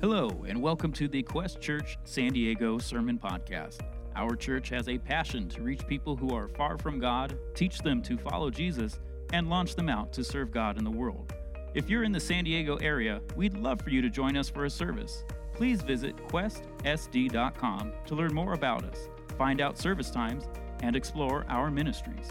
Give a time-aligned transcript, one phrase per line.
[0.00, 3.80] Hello, and welcome to the Quest Church San Diego Sermon Podcast.
[4.14, 8.00] Our church has a passion to reach people who are far from God, teach them
[8.02, 9.00] to follow Jesus,
[9.32, 11.34] and launch them out to serve God in the world.
[11.74, 14.66] If you're in the San Diego area, we'd love for you to join us for
[14.66, 15.24] a service.
[15.52, 20.44] Please visit questsd.com to learn more about us, find out service times,
[20.80, 22.28] and explore our ministries.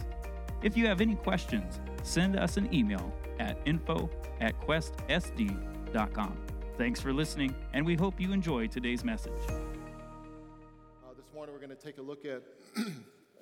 [0.63, 3.11] If you have any questions, send us an email
[3.41, 4.09] at info
[4.39, 6.37] at questsd.com.
[6.77, 9.33] Thanks for listening, and we hope you enjoy today's message.
[9.49, 12.43] Uh, this morning, we're going to take a look at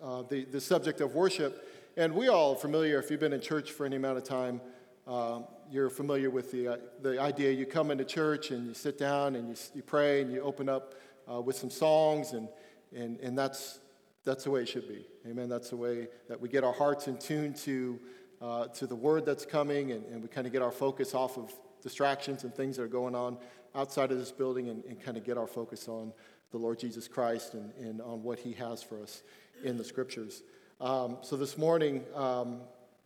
[0.01, 1.67] uh, the, the subject of worship.
[1.97, 4.61] And we all are familiar, if you've been in church for any amount of time,
[5.05, 8.97] uh, you're familiar with the, uh, the idea you come into church and you sit
[8.97, 10.95] down and you, you pray and you open up
[11.29, 12.47] uh, with some songs, and,
[12.95, 13.79] and, and that's,
[14.23, 15.05] that's the way it should be.
[15.29, 15.49] Amen.
[15.49, 17.99] That's the way that we get our hearts in tune to,
[18.41, 21.37] uh, to the word that's coming, and, and we kind of get our focus off
[21.37, 21.51] of
[21.85, 23.37] distractions and things that are going on
[23.75, 26.11] outside of this building and, and kind of get our focus on
[26.49, 29.21] the Lord Jesus Christ and, and on what He has for us
[29.63, 30.41] in the scriptures.
[30.81, 32.61] Um, so this morning, um,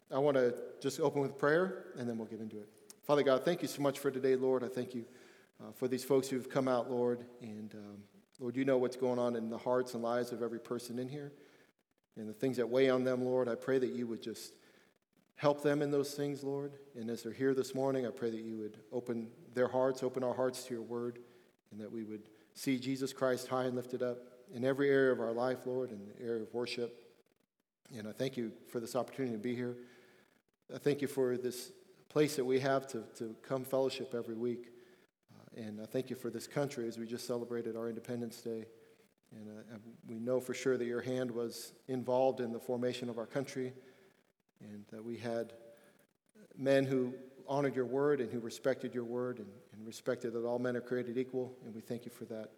[0.09, 2.69] I want to just open with prayer and then we'll get into it.
[3.03, 4.63] Father God, thank you so much for today, Lord.
[4.63, 5.03] I thank you
[5.61, 7.25] uh, for these folks who've come out, Lord.
[7.41, 7.97] And um,
[8.39, 11.09] Lord, you know what's going on in the hearts and lives of every person in
[11.09, 11.33] here
[12.15, 13.49] and the things that weigh on them, Lord.
[13.49, 14.53] I pray that you would just
[15.39, 16.73] Help them in those things, Lord.
[16.97, 20.21] And as they're here this morning, I pray that you would open their hearts, open
[20.21, 21.19] our hearts to your word,
[21.71, 22.23] and that we would
[22.55, 24.17] see Jesus Christ high and lifted up
[24.53, 27.05] in every area of our life, Lord, in the area of worship.
[27.97, 29.77] And I thank you for this opportunity to be here.
[30.75, 31.71] I thank you for this
[32.09, 34.73] place that we have to, to come fellowship every week.
[35.33, 38.65] Uh, and I thank you for this country as we just celebrated our Independence Day.
[39.31, 43.17] And uh, we know for sure that your hand was involved in the formation of
[43.17, 43.71] our country
[44.61, 45.53] and that we had
[46.57, 47.13] men who
[47.47, 50.81] honored your word and who respected your word and, and respected that all men are
[50.81, 51.55] created equal.
[51.65, 52.51] And we thank you for that,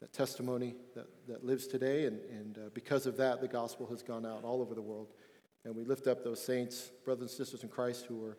[0.00, 2.06] that testimony that, that lives today.
[2.06, 5.08] And, and uh, because of that, the gospel has gone out all over the world.
[5.64, 8.36] And we lift up those saints, brothers and sisters in Christ, who are,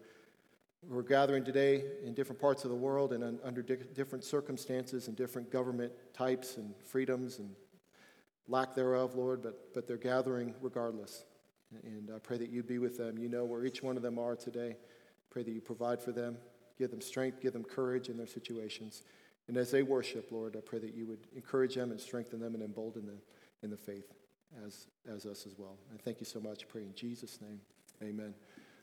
[0.88, 4.24] who are gathering today in different parts of the world and un, under di- different
[4.24, 7.50] circumstances and different government types and freedoms and
[8.48, 11.26] lack thereof, Lord, but, but they're gathering regardless.
[11.84, 13.18] And I pray that you be with them.
[13.18, 14.76] You know where each one of them are today.
[15.30, 16.38] Pray that you provide for them,
[16.78, 19.04] give them strength, give them courage in their situations.
[19.48, 22.56] And as they worship, Lord, I pray that you would encourage them and strengthen them
[22.56, 23.20] and embolden them
[23.62, 24.14] in the faith
[24.66, 25.78] as, as us as well.
[25.92, 26.64] And thank you so much.
[26.64, 27.60] I pray in Jesus' name.
[28.02, 28.34] Amen.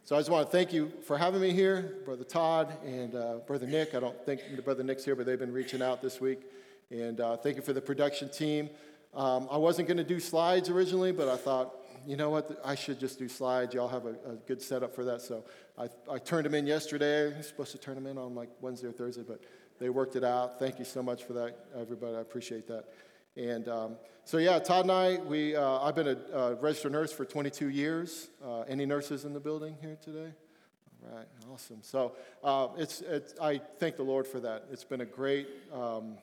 [0.04, 3.36] So I just want to thank you for having me here, Brother Todd and uh,
[3.46, 3.94] Brother Nick.
[3.94, 6.40] I don't think Brother Nick's here, but they've been reaching out this week.
[6.90, 8.68] And uh, thank you for the production team.
[9.14, 11.74] Um, I wasn't going to do slides originally, but I thought
[12.06, 13.74] you know what, I should just do slides.
[13.74, 15.20] Y'all have a, a good setup for that.
[15.20, 15.44] So
[15.78, 17.32] I, I turned them in yesterday.
[17.32, 19.40] I was supposed to turn them in on like Wednesday or Thursday, but
[19.78, 20.58] they worked it out.
[20.58, 22.16] Thank you so much for that, everybody.
[22.16, 22.84] I appreciate that.
[23.36, 27.24] And um, so, yeah, Todd and I, we, uh, I've been a registered nurse for
[27.24, 28.28] 22 years.
[28.44, 30.32] Uh, any nurses in the building here today?
[31.04, 31.78] All right, awesome.
[31.82, 32.12] So
[32.44, 34.66] uh, it's, it's, I thank the Lord for that.
[34.70, 36.18] It's been a great, um,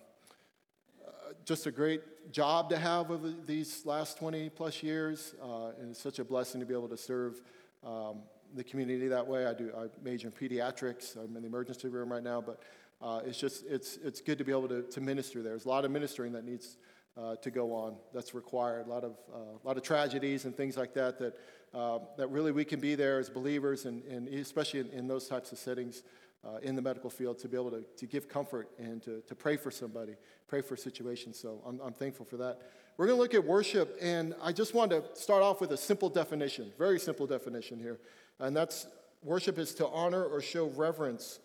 [1.45, 6.01] just a great job to have over these last 20 plus years, uh, and it's
[6.01, 7.41] such a blessing to be able to serve
[7.83, 8.19] um,
[8.55, 9.45] the community that way.
[9.45, 9.71] I do.
[9.77, 11.15] I major in pediatrics.
[11.15, 12.61] I'm in the emergency room right now, but
[13.01, 15.53] uh, it's just it's it's good to be able to, to minister there.
[15.53, 16.77] There's a lot of ministering that needs
[17.17, 17.95] uh, to go on.
[18.13, 18.87] That's required.
[18.87, 21.19] A lot of uh, a lot of tragedies and things like that.
[21.19, 21.37] That
[21.73, 25.27] uh, that really we can be there as believers, and, and especially in, in those
[25.27, 26.03] types of settings
[26.45, 29.35] uh, in the medical field to be able to, to give comfort and to, to
[29.35, 30.15] pray for somebody,
[30.47, 31.37] pray for situations.
[31.37, 32.59] So I'm, I'm thankful for that.
[32.97, 35.77] We're going to look at worship, and I just want to start off with a
[35.77, 37.99] simple definition, very simple definition here.
[38.39, 38.87] And that's
[39.23, 41.39] worship is to honor or show reverence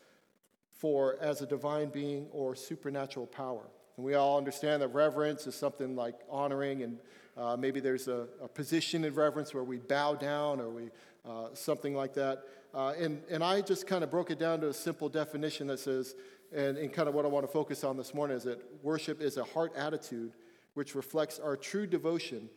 [0.72, 3.62] for as a divine being or supernatural power.
[3.96, 6.98] And we all understand that reverence is something like honoring, and
[7.36, 10.90] uh, maybe there's a, a, position of reverence where we bow down or we
[11.28, 12.44] uh, something like that.
[12.72, 15.78] Uh, and, and I just kind of broke it down to a simple definition that
[15.80, 16.14] says,
[16.54, 19.20] and, and kind of what I want to focus on this morning is that worship
[19.20, 20.32] is a heart attitude
[20.74, 22.48] which reflects our true devotion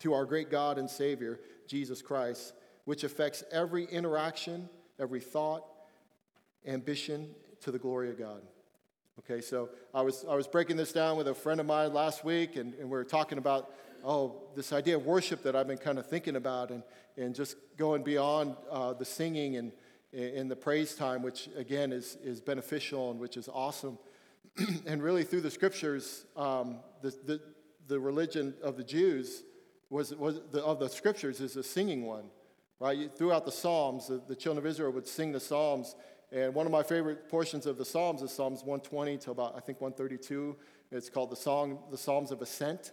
[0.00, 2.52] to our great God and Savior, Jesus Christ,
[2.84, 5.64] which affects every interaction, every thought,
[6.66, 7.30] ambition
[7.62, 8.42] to the glory of God.
[9.20, 12.24] Okay, so I was, I was breaking this down with a friend of mine last
[12.24, 13.70] week, and, and we were talking about
[14.04, 16.82] oh, this idea of worship that I've been kind of thinking about and,
[17.16, 19.72] and just going beyond uh, the singing and,
[20.12, 23.98] and the praise time, which again is, is beneficial and which is awesome.
[24.86, 27.40] and really, through the scriptures, um, the, the,
[27.86, 29.44] the religion of the Jews
[29.90, 32.24] was, was the, of the scriptures is a singing one,
[32.80, 33.16] right?
[33.16, 35.94] Throughout the Psalms, the, the children of Israel would sing the Psalms
[36.34, 39.60] And one of my favorite portions of the Psalms is Psalms 120 to about, I
[39.60, 40.56] think, 132.
[40.90, 42.90] It's called the, song, the Psalms of Ascent.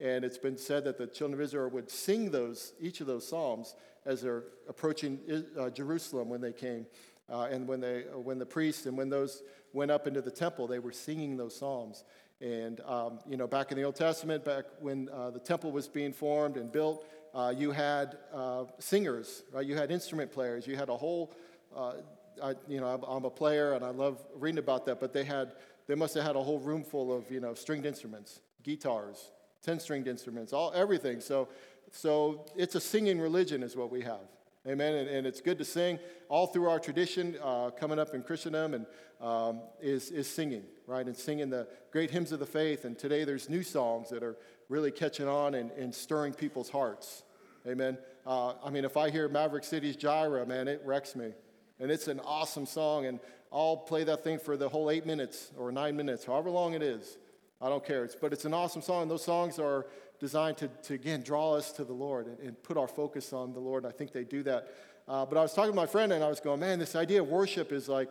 [0.00, 3.28] And it's been said that the children of Israel would sing those, each of those
[3.28, 5.20] Psalms as they're approaching
[5.56, 6.84] uh, Jerusalem when they came.
[7.30, 10.66] Uh, and when, they, when the priests and when those went up into the temple,
[10.66, 12.02] they were singing those Psalms.
[12.40, 15.86] And, um, you know, back in the Old Testament, back when uh, the temple was
[15.86, 19.64] being formed and built, uh, you had uh, singers, right?
[19.64, 20.66] You had instrument players.
[20.66, 21.32] You had a whole,
[21.76, 21.92] uh,
[22.42, 25.52] I, you know, I'm a player and I love reading about that, but they had,
[25.86, 29.32] they must have had a whole room full of, you know, stringed instruments, guitars,
[29.62, 31.20] 10 stringed instruments, all, everything.
[31.20, 31.48] So,
[31.90, 34.28] so it's a singing religion is what we have.
[34.66, 34.94] Amen.
[34.94, 35.98] And, and it's good to sing
[36.28, 38.86] all through our tradition uh, coming up in Christendom and
[39.20, 41.06] um, is, is singing, right?
[41.06, 42.84] And singing the great hymns of the faith.
[42.84, 44.36] And today there's new songs that are
[44.68, 47.22] really catching on and, and stirring people's hearts.
[47.66, 47.98] Amen.
[48.26, 51.32] Uh, I mean, if I hear Maverick City's Jireh, man, it wrecks me.
[51.80, 53.06] And it's an awesome song.
[53.06, 53.18] And
[53.52, 56.82] I'll play that thing for the whole eight minutes or nine minutes, however long it
[56.82, 57.18] is.
[57.60, 58.04] I don't care.
[58.04, 59.08] It's, but it's an awesome song.
[59.08, 59.86] Those songs are
[60.18, 63.52] designed to, to again, draw us to the Lord and, and put our focus on
[63.52, 63.84] the Lord.
[63.84, 64.74] I think they do that.
[65.08, 67.22] Uh, but I was talking to my friend and I was going, man, this idea
[67.22, 68.10] of worship is like,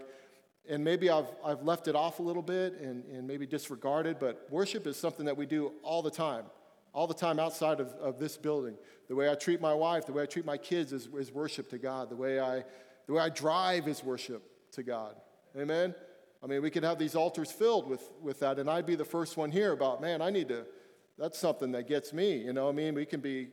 [0.68, 4.46] and maybe I've, I've left it off a little bit and, and maybe disregarded, but
[4.52, 6.44] worship is something that we do all the time,
[6.94, 8.76] all the time outside of, of this building.
[9.08, 11.70] The way I treat my wife, the way I treat my kids is, is worship
[11.70, 12.10] to God.
[12.10, 12.64] The way, I,
[13.10, 15.16] the way I drive is worship to God.
[15.58, 15.96] Amen?
[16.44, 19.04] I mean, we could have these altars filled with, with that, and I'd be the
[19.04, 20.68] first one here about, man, I need to
[21.18, 22.38] that's something that gets me.
[22.38, 23.48] You know, I mean, we can be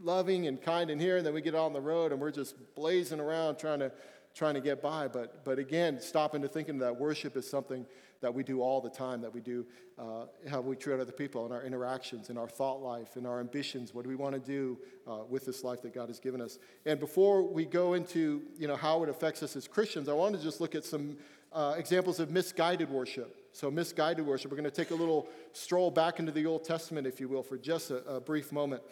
[0.00, 2.54] loving and kind in here, and then we get on the road and we're just
[2.76, 3.90] blazing around trying to
[4.34, 5.08] trying to get by.
[5.08, 7.86] But but again, stopping to thinking that worship is something
[8.20, 9.20] that we do all the time.
[9.20, 9.66] That we do
[9.98, 13.40] uh, how we treat other people in our interactions, in our thought life, in our
[13.40, 13.94] ambitions.
[13.94, 16.58] What do we want to do uh, with this life that God has given us?
[16.86, 20.36] And before we go into you know how it affects us as Christians, I want
[20.36, 21.16] to just look at some
[21.52, 23.36] uh, examples of misguided worship.
[23.52, 24.50] So, misguided worship.
[24.50, 27.42] We're going to take a little stroll back into the Old Testament, if you will,
[27.42, 28.82] for just a, a brief moment.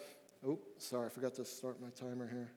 [0.45, 2.51] Oh, sorry, I forgot to start my timer here.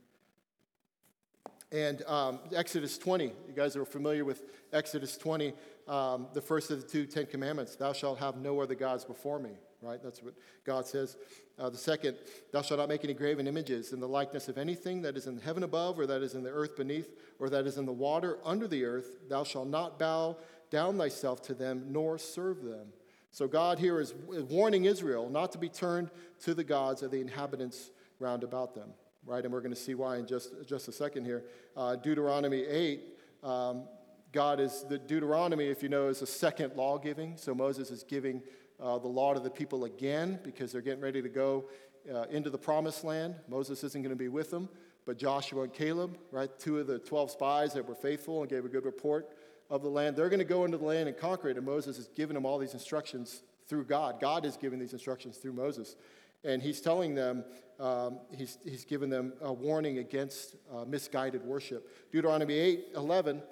[1.72, 4.42] And um, Exodus 20, you guys are familiar with
[4.74, 5.54] Exodus 20,
[5.88, 9.38] um, the first of the two Ten Commandments Thou shalt have no other gods before
[9.38, 9.98] me, right?
[10.02, 10.34] That's what
[10.64, 11.16] God says.
[11.58, 12.18] Uh, the second,
[12.52, 15.38] Thou shalt not make any graven images in the likeness of anything that is in
[15.38, 18.38] heaven above, or that is in the earth beneath, or that is in the water
[18.44, 19.28] under the earth.
[19.28, 20.36] Thou shalt not bow
[20.70, 22.88] down thyself to them, nor serve them.
[23.30, 26.10] So God here is warning Israel not to be turned
[26.42, 28.90] to the gods of the inhabitants round about them,
[29.24, 29.44] right?
[29.44, 31.44] And we're going to see why in just, just a second here.
[31.76, 33.02] Uh, Deuteronomy 8,
[33.42, 33.84] um,
[34.32, 37.36] God is, the Deuteronomy, if you know, is a second law giving.
[37.36, 38.42] So Moses is giving
[38.80, 41.66] uh, the law to the people again because they're getting ready to go
[42.12, 43.36] uh, into the promised land.
[43.48, 44.68] Moses isn't going to be with them,
[45.06, 46.50] but Joshua and Caleb, right?
[46.58, 49.28] Two of the 12 spies that were faithful and gave a good report
[49.70, 50.16] of the land.
[50.16, 51.56] They're going to go into the land and conquer it.
[51.56, 54.20] And Moses is giving them all these instructions through God.
[54.20, 55.96] God is giving these instructions through Moses.
[56.44, 57.44] And he's telling them,
[57.82, 62.12] um, he's, he's given them a warning against uh, misguided worship.
[62.12, 63.42] Deuteronomy 8 11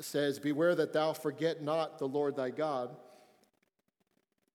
[0.00, 2.90] says, Beware that thou forget not the Lord thy God.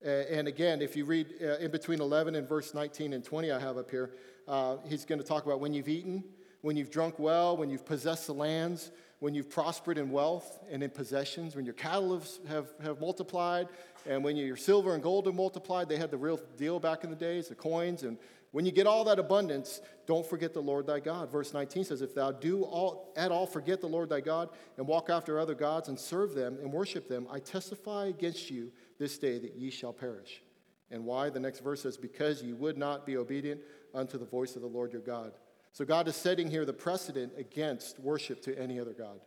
[0.04, 3.60] and again, if you read uh, in between 11 and verse 19 and 20, I
[3.60, 4.12] have up here,
[4.46, 6.22] uh, he's going to talk about when you've eaten,
[6.62, 10.82] when you've drunk well, when you've possessed the lands, when you've prospered in wealth and
[10.82, 13.68] in possessions, when your cattle have, have, have, multiplied,
[14.06, 17.10] and when your silver and gold have multiplied, they had the real deal back in
[17.10, 18.04] the days, the coins.
[18.04, 18.18] And
[18.52, 21.32] when you get all that abundance, don't forget the Lord thy God.
[21.32, 24.88] Verse 19 says, If thou do all, at all forget the Lord thy God, and
[24.88, 29.18] walk after other gods, and serve them, and worship them, I testify against you this
[29.18, 30.42] day that ye shall perish.
[30.90, 31.30] And why?
[31.30, 33.62] The next verse says, Because ye would not be obedient
[33.94, 35.34] unto the voice of the Lord your God.
[35.72, 39.20] So God is setting here the precedent against worship to any other God.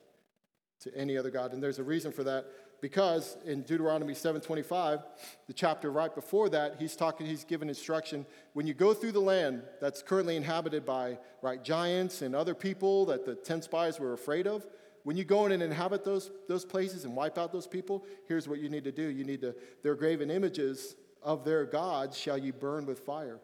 [0.81, 1.53] To any other God.
[1.53, 2.47] And there's a reason for that
[2.83, 5.03] because in Deuteronomy 7:25,
[5.47, 9.21] the chapter right before that, he's talking he's given instruction when you go through the
[9.21, 14.13] land that's currently inhabited by right giants and other people that the 10 spies were
[14.13, 14.67] afraid of,
[15.05, 18.49] when you go in and inhabit those, those places and wipe out those people, here's
[18.49, 19.03] what you need to do.
[19.03, 23.41] You need to, their graven images of their gods shall you burn with fire.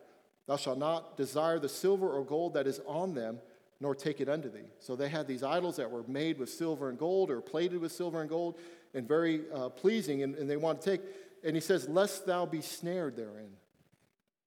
[0.47, 3.39] Thou shalt not desire the silver or gold that is on them,
[3.81, 4.67] nor take it unto thee.
[4.81, 7.93] So they had these idols that were made with silver and gold or plated with
[7.93, 8.59] silver and gold
[8.95, 11.01] and very uh, pleasing, and, and they want to take.
[11.45, 13.51] And he says, Lest thou be snared therein,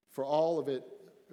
[0.10, 0.84] for all of it,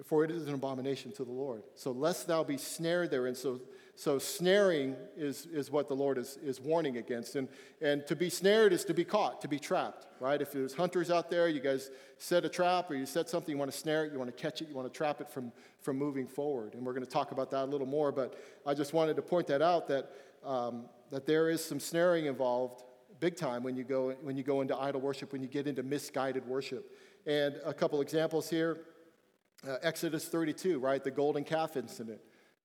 [0.05, 1.63] for it is an abomination to the Lord.
[1.75, 3.35] So lest thou be snared therein.
[3.35, 3.61] So
[3.99, 7.35] so snaring is, is what the Lord is, is warning against.
[7.35, 7.49] And,
[7.81, 10.41] and to be snared is to be caught, to be trapped, right?
[10.41, 13.59] If there's hunters out there, you guys set a trap or you set something, you
[13.59, 15.51] want to snare it, you want to catch it, you want to trap it from,
[15.81, 16.75] from moving forward.
[16.75, 19.21] And we're going to talk about that a little more, but I just wanted to
[19.21, 20.09] point that out that
[20.45, 22.83] um, that there is some snaring involved,
[23.19, 25.83] big time, when you go when you go into idol worship, when you get into
[25.83, 26.91] misguided worship.
[27.25, 28.77] And a couple examples here:
[29.67, 32.19] uh, Exodus 32, right, the golden calf incident.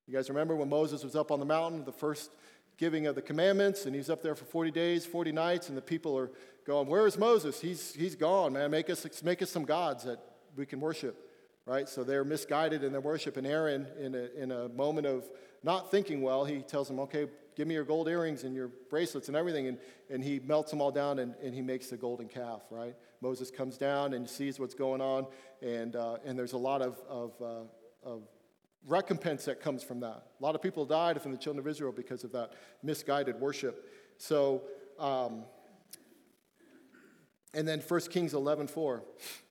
[0.06, 2.30] You guys remember when Moses was up on the mountain, the first
[2.76, 5.82] giving of the commandments, and he's up there for 40 days, 40 nights, and the
[5.82, 6.30] people are
[6.66, 7.60] going, Where is Moses?
[7.60, 8.70] He's, he's gone, man.
[8.70, 10.18] Make us, make us some gods that
[10.56, 11.30] we can worship,
[11.66, 11.88] right?
[11.88, 13.36] So they're misguided in their worship.
[13.36, 15.24] And Aaron, in a, in a moment of
[15.64, 19.28] not thinking well, he tells them, Okay, give me your gold earrings and your bracelets
[19.28, 19.66] and everything.
[19.66, 19.78] And,
[20.10, 22.94] and he melts them all down and, and he makes the golden calf, right?
[23.20, 25.26] Moses comes down and sees what's going on,
[25.62, 28.22] and, uh, and there's a lot of, of, uh, of
[28.86, 30.26] recompense that comes from that.
[30.38, 32.52] A lot of people died from the children of Israel because of that
[32.82, 33.90] misguided worship.
[34.18, 34.62] So,
[34.98, 35.44] um,
[37.54, 39.02] and then 1 Kings 11 4,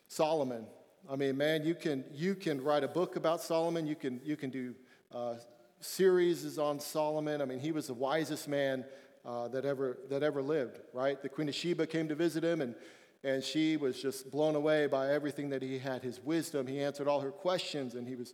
[0.08, 0.65] Solomon.
[1.10, 3.88] I mean, man, you can, you can write a book about Solomon.
[3.88, 4.75] You can, you can do
[5.12, 5.36] uh,
[5.84, 7.42] series is on Solomon.
[7.42, 8.86] I mean, he was the wisest man
[9.25, 11.22] uh, that, ever, that ever lived, right?
[11.22, 12.75] The Queen of Sheba came to visit him, and,
[13.24, 16.68] and she was just blown away by everything that he had his wisdom.
[16.68, 18.34] He answered all her questions, and he was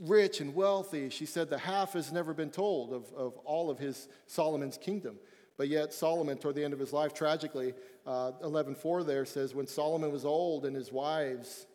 [0.00, 1.10] rich and wealthy.
[1.10, 5.18] She said the half has never been told of, of all of his Solomon's kingdom.
[5.56, 7.74] But yet, Solomon, toward the end of his life, tragically,
[8.06, 11.66] uh, 11.4 there says, When Solomon was old and his wives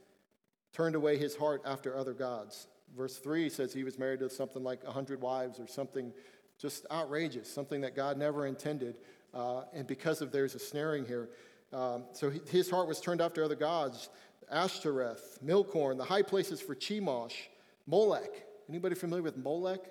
[0.73, 2.67] turned away his heart after other gods.
[2.95, 6.11] Verse 3 says he was married to something like 100 wives or something
[6.59, 8.97] just outrageous, something that God never intended.
[9.33, 11.29] Uh, and because of there's a snaring here.
[11.71, 14.09] Um, so he, his heart was turned after other gods
[14.51, 17.35] Ashtoreth, Milcom, the high places for Chemosh,
[17.85, 18.45] Molech.
[18.67, 19.81] Anybody familiar with Molech?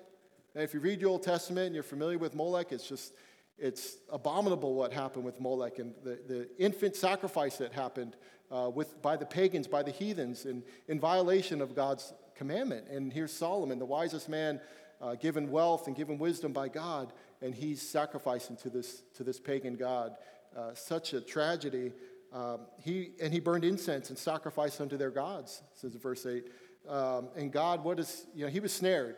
[0.53, 3.13] And if you read your Old Testament and you're familiar with Molech, it's just,
[3.57, 8.15] it's abominable what happened with Molech and the, the infant sacrifice that happened
[8.51, 12.87] uh, with, by the pagans, by the heathens, in, in violation of God's commandment.
[12.89, 14.61] And here's Solomon, the wisest man,
[15.01, 19.39] uh, given wealth and given wisdom by God, and he's sacrificing to this, to this
[19.39, 20.15] pagan God.
[20.57, 21.91] Uh, such a tragedy.
[22.33, 26.45] Um, he, and he burned incense and sacrificed unto their gods, says verse 8.
[26.87, 29.17] Um, and God, what is, you know, he was snared,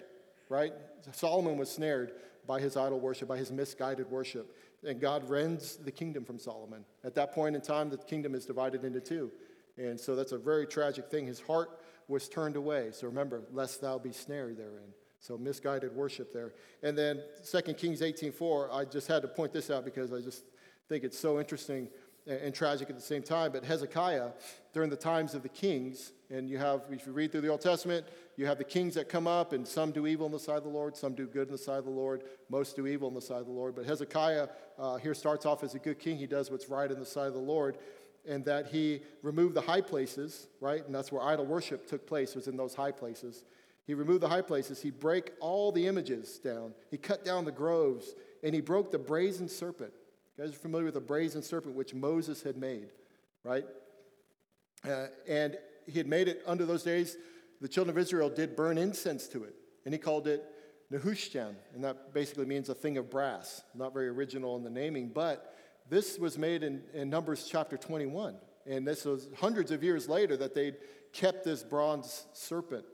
[0.49, 0.73] right?
[1.11, 2.13] Solomon was snared
[2.47, 4.57] by his idol worship, by his misguided worship.
[4.83, 6.85] And God rends the kingdom from Solomon.
[7.03, 9.31] At that point in time, the kingdom is divided into two.
[9.77, 11.27] And so that's a very tragic thing.
[11.27, 12.89] His heart was turned away.
[12.91, 14.93] So remember, lest thou be snared therein.
[15.19, 16.53] So misguided worship there.
[16.81, 20.43] And then 2 Kings 18.4, I just had to point this out because I just
[20.89, 21.87] think it's so interesting
[22.27, 23.51] and tragic at the same time.
[23.51, 24.29] But Hezekiah,
[24.73, 27.61] during the times of the kings, and you have, if you read through the Old
[27.61, 28.05] Testament,
[28.37, 30.63] you have the kings that come up, and some do evil in the sight of
[30.63, 33.15] the Lord, some do good in the sight of the Lord, most do evil in
[33.15, 33.75] the sight of the Lord.
[33.75, 36.17] But Hezekiah uh, here starts off as a good king.
[36.17, 37.77] He does what's right in the sight of the Lord,
[38.27, 40.85] and that he removed the high places, right?
[40.85, 43.43] And that's where idol worship took place, was in those high places.
[43.85, 44.81] He removed the high places.
[44.81, 46.73] He break all the images down.
[46.89, 48.13] He cut down the groves,
[48.43, 49.91] and he broke the brazen serpent.
[50.37, 52.91] You guys are familiar with the brazen serpent which Moses had made,
[53.43, 53.65] right?
[54.87, 57.17] Uh, and he had made it under those days.
[57.59, 60.45] The children of Israel did burn incense to it, and he called it
[60.91, 63.63] Nehushtan, and that basically means a thing of brass.
[63.73, 65.55] Not very original in the naming, but
[65.89, 68.35] this was made in, in Numbers chapter 21.
[68.65, 70.77] And this was hundreds of years later that they'd
[71.13, 72.85] kept this bronze serpent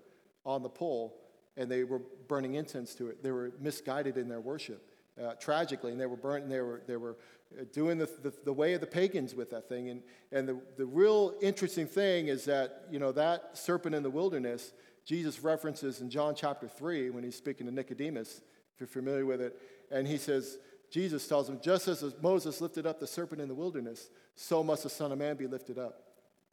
[0.46, 1.17] on the pole
[1.58, 3.24] and they were burning incense to it.
[3.24, 6.84] They were misguided in their worship uh, tragically, and they were burnt, and they were,
[6.88, 7.17] they were
[7.60, 9.89] uh, doing the, the, the, way of the pagans with that thing.
[9.89, 14.10] And, and the, the real interesting thing is that, you know, that serpent in the
[14.10, 14.74] wilderness,
[15.06, 18.41] Jesus references in John chapter 3 when he's speaking to Nicodemus,
[18.74, 19.60] if you're familiar with it.
[19.89, 23.56] And he says, Jesus tells him, just as Moses lifted up the serpent in the
[23.56, 26.01] wilderness, so must the Son of Man be lifted up.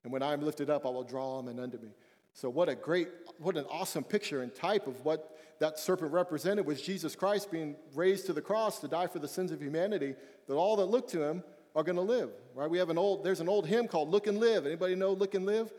[0.02, 1.88] And when I am lifted up, I will draw him unto me.
[2.32, 6.66] So, what a great, what an awesome picture and type of what that serpent represented
[6.66, 10.14] was Jesus Christ being raised to the cross to die for the sins of humanity,
[10.48, 11.44] that all that look to him
[11.76, 12.30] are going to live.
[12.54, 12.68] Right?
[12.68, 14.66] We have an old, there's an old hymn called Look and Live.
[14.66, 15.72] Anybody know Look and Live?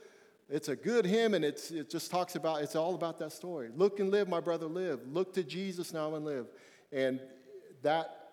[0.50, 3.70] It's a good hymn and it's, it just talks about, it's all about that story.
[3.76, 5.00] Look and live, my brother, live.
[5.08, 6.46] Look to Jesus now and live.
[6.92, 7.20] And
[7.82, 8.25] that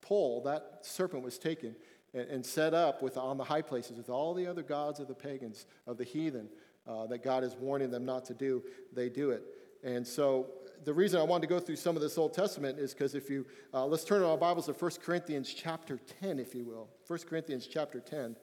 [0.00, 1.74] pole, that serpent was taken
[2.14, 5.08] and, and set up with, on the high places with all the other gods of
[5.08, 6.48] the pagans, of the heathen
[6.86, 8.62] uh, that God is warning them not to do,
[8.92, 9.42] they do it.
[9.84, 10.46] And so
[10.84, 13.28] the reason I wanted to go through some of this Old Testament is because if
[13.28, 16.88] you, uh, let's turn our Bibles to 1 Corinthians chapter 10, if you will.
[17.06, 18.36] 1 Corinthians chapter 10.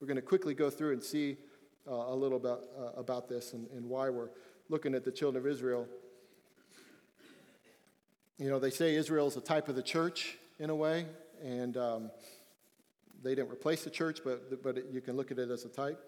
[0.00, 1.36] We're going to quickly go through and see
[1.88, 4.30] uh, a little bit uh, about this and, and why we're
[4.68, 5.86] looking at the children of Israel.
[8.38, 11.06] You know, they say Israel is a type of the church in a way,
[11.44, 12.10] and um,
[13.22, 15.68] they didn't replace the church, but, but it, you can look at it as a
[15.68, 16.02] type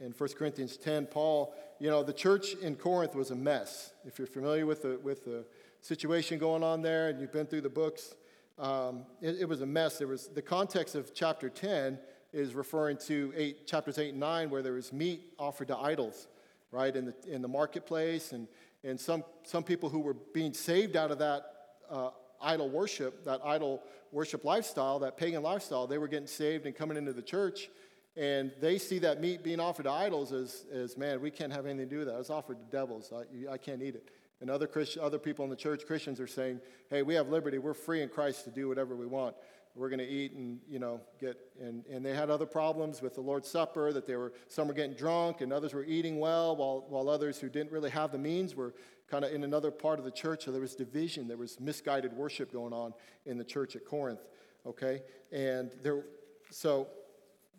[0.00, 3.92] in 1 Corinthians 10, Paul, you know, the church in Corinth was a mess.
[4.04, 5.44] If you're familiar with the, with the
[5.80, 8.14] situation going on there and you've been through the books,
[8.58, 9.98] um, it, it was a mess.
[9.98, 11.98] There was the context of chapter 10
[12.32, 16.28] is referring to eight, chapters 8 and 9, where there was meat offered to idols,
[16.70, 18.32] right, in the, in the marketplace.
[18.32, 18.48] And,
[18.84, 21.42] and some, some people who were being saved out of that
[21.90, 26.74] uh, idol worship, that idol worship lifestyle, that pagan lifestyle, they were getting saved and
[26.74, 27.68] coming into the church.
[28.16, 31.66] And they see that meat being offered to idols as, as man, we can't have
[31.66, 32.18] anything to do with that.
[32.18, 33.12] It's offered to devils.
[33.12, 34.08] I, I can't eat it.
[34.40, 37.58] And other, Christ, other people in the church, Christians, are saying, hey, we have liberty.
[37.58, 39.34] We're free in Christ to do whatever we want.
[39.74, 43.14] We're going to eat and, you know, get, and, and they had other problems with
[43.14, 46.56] the Lord's Supper, that they were, some were getting drunk and others were eating well,
[46.56, 48.72] while, while others who didn't really have the means were
[49.08, 50.44] kind of in another part of the church.
[50.44, 51.28] So there was division.
[51.28, 52.92] There was misguided worship going on
[53.24, 54.20] in the church at Corinth,
[54.66, 55.02] okay?
[55.32, 56.04] And there,
[56.50, 56.88] so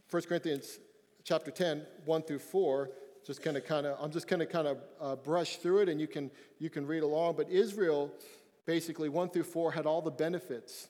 [0.10, 0.80] 1 Corinthians
[1.24, 2.90] chapter 10, 1 through 4,
[3.28, 5.90] just kind of kind of i'm just going to kind of uh, brush through it
[5.90, 8.10] and you can you can read along but israel
[8.66, 10.88] basically 1 through 4 had all the benefits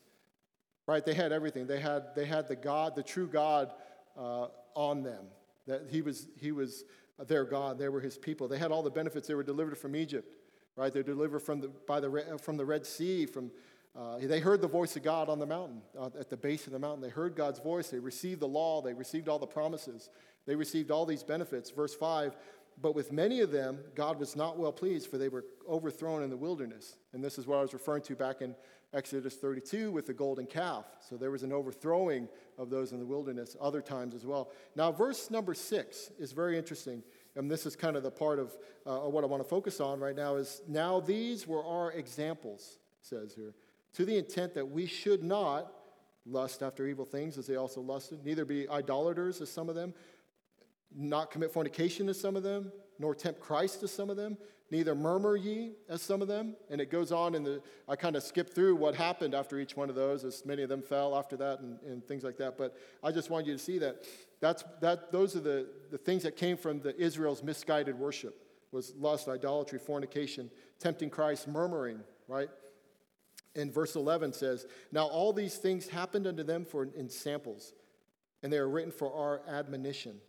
[0.86, 3.72] right they had everything they had they had the god the true god
[4.16, 5.26] uh, on them
[5.66, 6.86] that he was he was
[7.26, 9.96] their god they were his people they had all the benefits they were delivered from
[9.96, 10.32] egypt
[10.78, 13.52] right they're delivered from the by the from the red sea from
[13.98, 16.74] uh, they heard the voice of God on the mountain, uh, at the base of
[16.74, 17.02] the mountain.
[17.02, 17.90] They heard God's voice.
[17.90, 18.80] They received the law.
[18.80, 20.12] They received all the promises.
[20.46, 21.72] They received all these benefits.
[21.72, 22.36] Verse 5
[22.80, 26.30] But with many of them, God was not well pleased, for they were overthrown in
[26.30, 26.98] the wilderness.
[27.14, 28.56] And this is what I was referring to back in
[28.94, 30.86] Exodus 32 with the golden calf.
[31.00, 32.30] So there was an overthrowing
[32.60, 34.52] of those in the wilderness other times as well.
[34.76, 37.02] Now, verse number 6 is very interesting.
[37.38, 40.00] And this is kind of the part of uh, what I want to focus on
[40.00, 43.54] right now is now these were our examples, says here,
[43.94, 45.72] to the intent that we should not
[46.26, 49.94] lust after evil things as they also lusted, neither be idolaters as some of them,
[50.96, 54.38] not commit fornication as some of them, nor tempt Christ as some of them,
[54.72, 56.56] neither murmur ye as some of them.
[56.70, 59.90] And it goes on, and I kind of skip through what happened after each one
[59.90, 62.58] of those, as many of them fell after that and, and things like that.
[62.58, 64.04] But I just want you to see that,
[64.40, 68.94] that's, that those are the, the things that came from the Israel's misguided worship was
[68.98, 72.50] lust, idolatry, fornication, tempting Christ, murmuring, right?
[73.56, 77.74] And verse 11 says, Now all these things happened unto them for ensamples,
[78.44, 80.20] and they are written for our admonition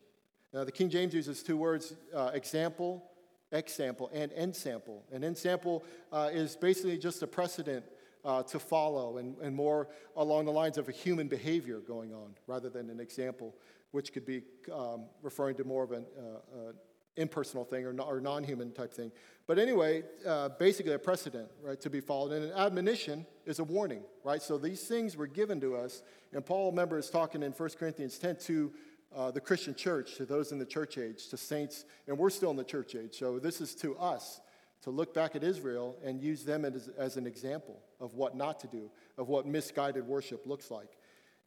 [0.52, 3.04] now, the King James uses two words uh, example,
[3.52, 5.04] example, and ensample.
[5.12, 7.84] And ensample uh, is basically just a precedent
[8.24, 12.34] uh, to follow and, and more along the lines of a human behavior going on
[12.46, 13.54] rather than an example,
[13.92, 16.72] which could be um, referring to more of an uh, uh,
[17.16, 19.10] impersonal thing or, or non human type thing.
[19.46, 22.32] But anyway, uh, basically a precedent, right, to be followed.
[22.32, 24.42] And an admonition is a warning, right?
[24.42, 26.02] So these things were given to us.
[26.32, 28.72] And Paul, remember, is talking in 1 Corinthians 10 to
[29.14, 32.50] uh, the Christian church, to those in the church age, to saints, and we're still
[32.50, 33.18] in the church age.
[33.18, 34.40] So this is to us
[34.82, 38.60] to look back at Israel and use them as, as an example of what not
[38.60, 40.96] to do, of what misguided worship looks like.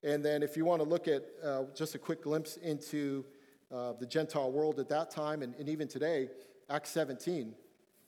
[0.04, 3.24] And then, if you want to look at uh, just a quick glimpse into
[3.72, 6.30] uh, the Gentile world at that time and, and even today,
[6.70, 7.54] Acts 17,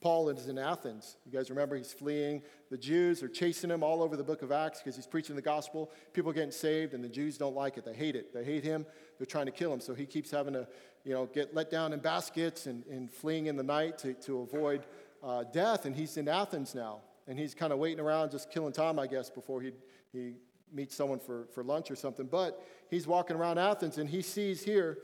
[0.04, 1.16] Paul is in Athens.
[1.26, 2.42] You guys remember he's fleeing.
[2.70, 5.42] The Jews are chasing him all over the book of Acts because he's preaching the
[5.42, 5.92] gospel.
[6.12, 7.86] People are getting saved, and the Jews don't like it.
[7.86, 8.34] They hate it.
[8.34, 8.86] They hate him.
[9.18, 9.80] They're trying to kill him.
[9.80, 10.68] So he keeps having to,
[11.06, 14.42] you know, get let down in baskets and, and fleeing in the night to, to
[14.42, 14.86] avoid
[15.24, 15.86] uh, death.
[15.86, 17.00] And he's in Athens now.
[17.26, 19.72] And he's kind of waiting around, just killing time, I guess, before he,
[20.12, 20.34] he
[20.74, 22.26] meets someone for, for lunch or something.
[22.26, 24.98] But he's walking around Athens, and he sees here,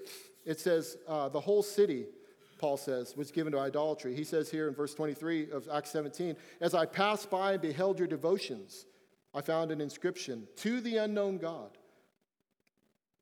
[0.44, 2.08] it says, uh, the whole city
[2.60, 4.14] Paul says, was given to idolatry.
[4.14, 7.98] He says here in verse 23 of Acts 17, As I passed by and beheld
[7.98, 8.86] your devotions,
[9.34, 11.78] I found an inscription, To the unknown God,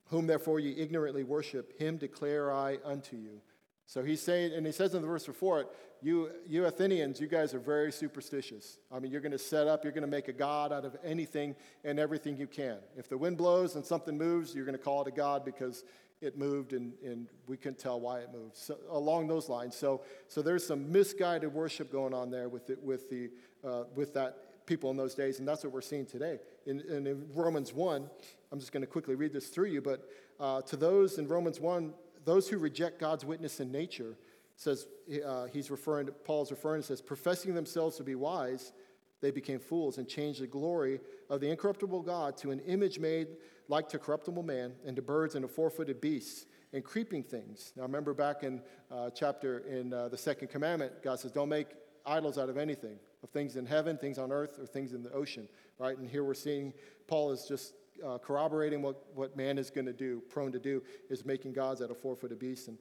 [0.06, 3.40] whom therefore ye ignorantly worship, him declare I unto you.
[3.86, 5.68] So he's saying, and he says in the verse before it,
[6.02, 8.78] you, you Athenians, you guys are very superstitious.
[8.92, 10.96] I mean, you're going to set up, you're going to make a God out of
[11.02, 12.76] anything and everything you can.
[12.96, 15.84] If the wind blows and something moves, you're going to call it a God because
[16.20, 18.56] it moved and, and we couldn't tell why it moved.
[18.56, 19.76] So, along those lines.
[19.76, 23.30] So, so there's some misguided worship going on there with, it, with, the,
[23.64, 26.38] uh, with that people in those days, and that's what we're seeing today.
[26.66, 28.10] In, in Romans 1,
[28.52, 31.60] I'm just going to quickly read this through you, but uh, to those in Romans
[31.60, 31.92] 1,
[32.24, 34.18] those who reject God's witness in nature,
[34.56, 34.86] says
[35.24, 38.72] uh, he's referring to, Paul's referring, says, professing themselves to be wise,
[39.20, 43.28] they became fools and changed the glory of the incorruptible God to an image made
[43.68, 47.72] like to corruptible man, and to birds and to four footed beasts and creeping things.
[47.76, 51.68] Now, remember back in uh, chapter in uh, the second commandment, God says, Don't make
[52.06, 55.12] idols out of anything, of things in heaven, things on earth, or things in the
[55.12, 55.96] ocean, right?
[55.96, 56.72] And here we're seeing
[57.06, 60.82] Paul is just uh, corroborating what, what man is going to do, prone to do,
[61.10, 62.68] is making gods out of four footed beasts.
[62.68, 62.78] And,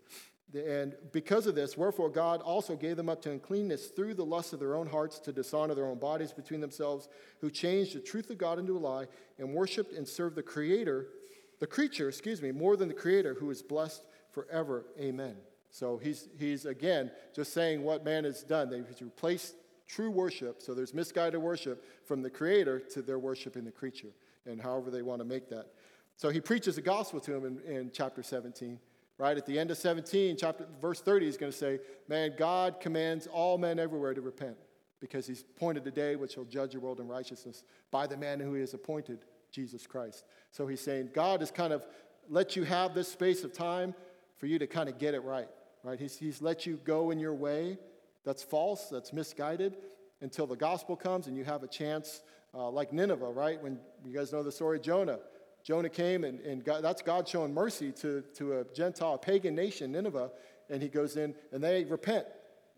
[0.53, 4.53] and because of this, wherefore God also gave them up to uncleanness through the lust
[4.53, 7.09] of their own hearts to dishonor their own bodies between themselves,
[7.41, 9.07] who changed the truth of God into a lie
[9.37, 11.07] and worshiped and served the Creator,
[11.59, 14.85] the creature, excuse me, more than the Creator, who is blessed forever.
[14.99, 15.35] Amen.
[15.69, 18.69] So he's, he's again just saying what man has done.
[18.69, 19.55] They've replaced
[19.85, 24.13] true worship, so there's misguided worship from the Creator to their worship in the creature
[24.45, 25.67] and however they want to make that.
[26.15, 28.79] So he preaches the gospel to them in, in chapter 17,
[29.17, 29.37] right?
[29.37, 33.27] At the end of 17, chapter, verse 30, he's going to say, Man, God commands
[33.27, 34.57] all men everywhere to repent
[34.99, 38.39] because he's appointed a day which he'll judge the world in righteousness by the man
[38.39, 39.19] who he has appointed,
[39.51, 40.25] Jesus Christ.
[40.51, 41.85] So he's saying, God has kind of
[42.29, 43.93] let you have this space of time
[44.37, 45.47] for you to kind of get it right,
[45.83, 45.99] right?
[45.99, 47.77] He's, he's let you go in your way
[48.25, 49.77] that's false, that's misguided,
[50.21, 52.21] until the gospel comes and you have a chance
[52.53, 53.61] uh, like Nineveh, right?
[53.61, 55.19] When you guys know the story of Jonah.
[55.67, 59.53] Jonah came, and, and God, that's God showing mercy to, to a Gentile, a pagan
[59.53, 60.31] nation, Nineveh,
[60.69, 62.25] and he goes in and they repent.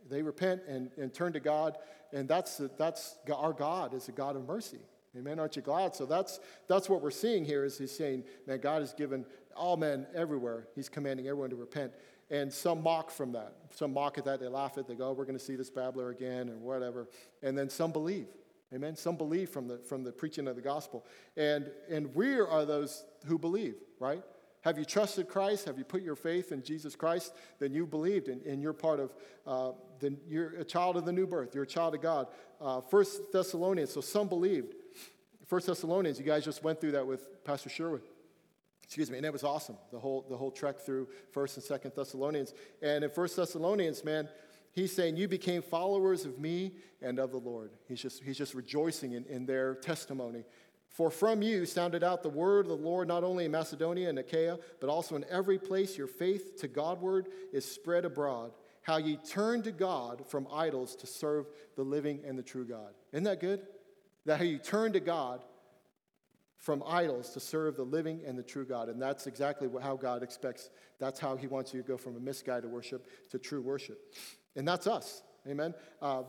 [0.10, 1.78] They repent and, and turn to God,
[2.12, 4.80] and that's, that's our God is a God of mercy.
[5.16, 5.40] Amen.
[5.40, 5.96] Aren't you glad?
[5.96, 9.24] So that's, that's what we're seeing here is he's saying, man, God has given
[9.56, 10.68] all men everywhere.
[10.74, 11.94] He's commanding everyone to repent.
[12.32, 13.54] And some mock from that.
[13.76, 14.40] Some mock at that.
[14.40, 14.88] They laugh at it.
[14.88, 17.08] They go, oh, we're going to see this babbler again or whatever.
[17.42, 18.28] And then some believe.
[18.74, 18.96] Amen.
[18.96, 21.06] Some believe from the, from the preaching of the gospel.
[21.36, 24.22] And, and we are those who believe, right?
[24.62, 25.66] Have you trusted Christ?
[25.66, 27.34] Have you put your faith in Jesus Christ?
[27.60, 29.14] Then you believed, and, and you're part of,
[29.48, 31.56] uh, the, you're a child of the new birth.
[31.56, 32.28] You're a child of God.
[32.60, 34.76] Uh, First Thessalonians, so some believed.
[35.48, 38.02] First Thessalonians, you guys just went through that with Pastor Sherwood.
[38.84, 41.94] Excuse me, and it was awesome, the whole, the whole trek through First and Second
[41.96, 42.54] Thessalonians.
[42.82, 44.28] And in First Thessalonians, man,
[44.80, 47.72] he's saying, You became followers of me and of the Lord.
[47.88, 50.44] He's just, he's just rejoicing in, in their testimony.
[50.90, 54.18] For from you sounded out the word of the Lord, not only in Macedonia and
[54.18, 58.52] Achaia, but also in every place your faith to Godward is spread abroad.
[58.82, 62.94] How ye turn to God from idols to serve the living and the true God.
[63.14, 63.62] Isn't that good?
[64.26, 65.44] That how you turn to God
[66.58, 68.90] from idols to serve the living and the true God.
[68.90, 70.70] And that's exactly how God expects.
[71.00, 74.14] That's how He wants you to go from a misguided worship to true worship.
[74.56, 75.24] And that's us.
[75.48, 75.74] Amen.
[76.02, 76.24] Uh,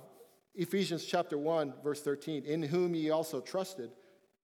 [0.55, 3.91] Ephesians chapter 1, verse 13, in whom ye also trusted,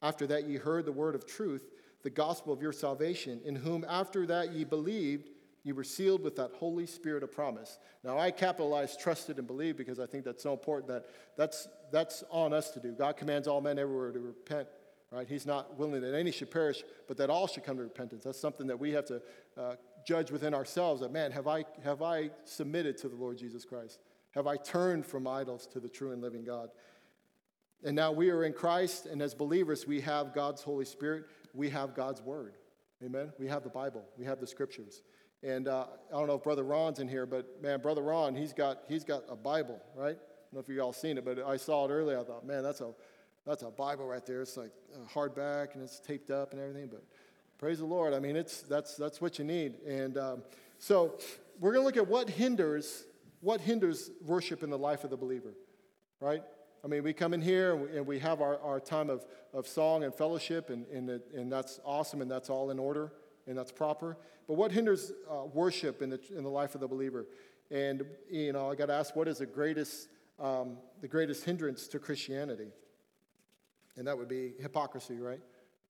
[0.03, 1.69] after that ye heard the word of truth,
[2.03, 5.31] the gospel of your salvation, in whom after that ye believed,
[5.65, 7.79] you were sealed with that Holy Spirit of promise.
[8.05, 12.23] Now, I capitalize trusted and believe because I think that's so important that that's, that's
[12.31, 12.93] on us to do.
[12.93, 14.69] God commands all men everywhere to repent,
[15.11, 15.27] right?
[15.27, 18.23] He's not willing that any should perish, but that all should come to repentance.
[18.23, 19.21] That's something that we have to
[19.59, 19.75] uh,
[20.07, 23.99] judge within ourselves that, man, have I, have I submitted to the Lord Jesus Christ?
[24.31, 26.71] Have I turned from idols to the true and living God?
[27.85, 31.25] And now we are in Christ, and as believers, we have God's Holy Spirit.
[31.53, 32.55] We have God's Word.
[33.05, 33.33] Amen?
[33.39, 34.05] We have the Bible.
[34.17, 35.03] We have the Scriptures.
[35.43, 38.53] And uh, I don't know if Brother Ron's in here, but man, Brother Ron, he's
[38.53, 40.17] got, he's got a Bible, right?
[40.17, 42.19] I don't know if you all seen it, but I saw it earlier.
[42.19, 42.93] I thought, man, that's a,
[43.45, 44.41] that's a Bible right there.
[44.43, 44.71] It's like
[45.13, 46.89] hardback and it's taped up and everything.
[46.89, 47.05] But
[47.59, 48.13] praise the Lord.
[48.13, 49.81] I mean, it's, that's, that's what you need.
[49.87, 50.43] And um,
[50.79, 51.19] so
[51.59, 53.05] we're going to look at what hinders,
[53.41, 55.55] what hinders worship in the life of the believer,
[56.21, 56.43] right?
[56.85, 59.25] I mean, we come in here and we, and we have our, our time of,
[59.55, 63.13] of song and fellowship, and, and, it, and that's awesome and that's all in order
[63.47, 64.19] and that's proper.
[64.47, 67.27] But what hinders uh, worship in the, in the life of the believer?
[67.71, 71.89] And, you know, I got to ask, what is the greatest, um, the greatest hindrance
[71.89, 72.69] to Christianity?
[73.97, 75.41] And that would be hypocrisy, right?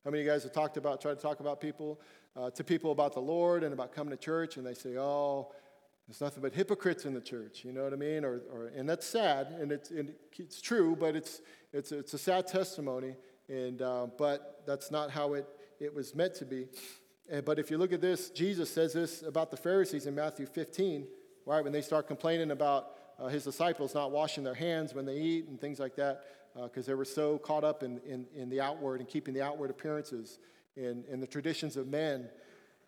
[0.06, 2.00] How many of you guys have talked about, tried to talk about people,
[2.36, 5.50] uh, to people about the Lord and about coming to church, and they say, oh,
[6.06, 8.24] there's nothing but hypocrites in the church, you know what I mean?
[8.24, 11.40] Or, or, and that's sad, and it's, and it's true, but it's,
[11.72, 13.16] it's, it's a sad testimony,
[13.48, 15.48] and, uh, but that's not how it,
[15.80, 16.68] it was meant to be.
[17.28, 20.46] And, but if you look at this, Jesus says this about the Pharisees in Matthew
[20.46, 21.04] 15,
[21.46, 21.64] right?
[21.64, 25.48] When they start complaining about uh, his disciples not washing their hands when they eat
[25.48, 26.24] and things like that,
[26.54, 29.42] because uh, they were so caught up in, in, in, the outward and keeping the
[29.42, 30.38] outward appearances
[30.76, 32.28] and, and the traditions of men.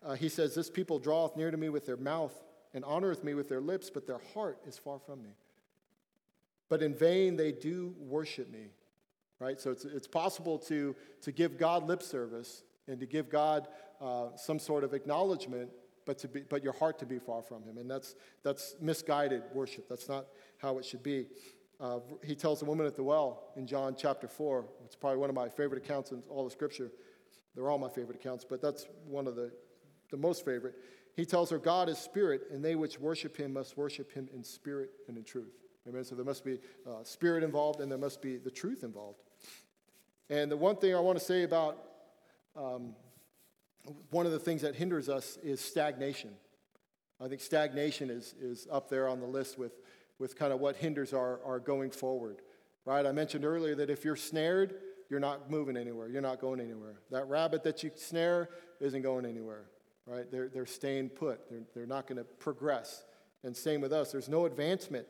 [0.03, 2.33] Uh, he says, This people draweth near to me with their mouth
[2.73, 5.31] and honoreth me with their lips, but their heart is far from me.
[6.69, 8.67] But in vain they do worship me.
[9.39, 9.59] Right?
[9.59, 13.67] So it's, it's possible to, to give God lip service and to give God
[14.01, 15.69] uh, some sort of acknowledgement,
[16.09, 17.77] but, to be, but your heart to be far from Him.
[17.77, 19.87] And that's, that's misguided worship.
[19.87, 20.25] That's not
[20.57, 21.27] how it should be.
[21.79, 24.65] Uh, he tells the woman at the well in John chapter 4.
[24.85, 26.89] It's probably one of my favorite accounts in all the scripture.
[27.53, 29.51] They're all my favorite accounts, but that's one of the,
[30.09, 30.73] the most favorite.
[31.15, 34.43] He tells her, God is spirit, and they which worship him must worship him in
[34.43, 35.59] spirit and in truth.
[35.87, 36.03] Amen.
[36.03, 39.19] So there must be uh, spirit involved, and there must be the truth involved.
[40.27, 41.77] And the one thing I want to say about
[42.57, 42.95] um,
[44.11, 46.31] one of the things that hinders us is stagnation.
[47.21, 49.73] I think stagnation is, is up there on the list with,
[50.19, 52.41] with kind of what hinders our, our going forward,
[52.85, 53.05] right?
[53.05, 54.75] I mentioned earlier that if you're snared,
[55.09, 56.07] you're not moving anywhere.
[56.07, 57.01] You're not going anywhere.
[57.11, 58.49] That rabbit that you snare
[58.79, 59.65] isn't going anywhere,
[60.05, 60.31] right?
[60.31, 61.49] They're, they're staying put.
[61.49, 63.03] They're, they're not going to progress.
[63.43, 64.11] And same with us.
[64.11, 65.07] There's no advancement.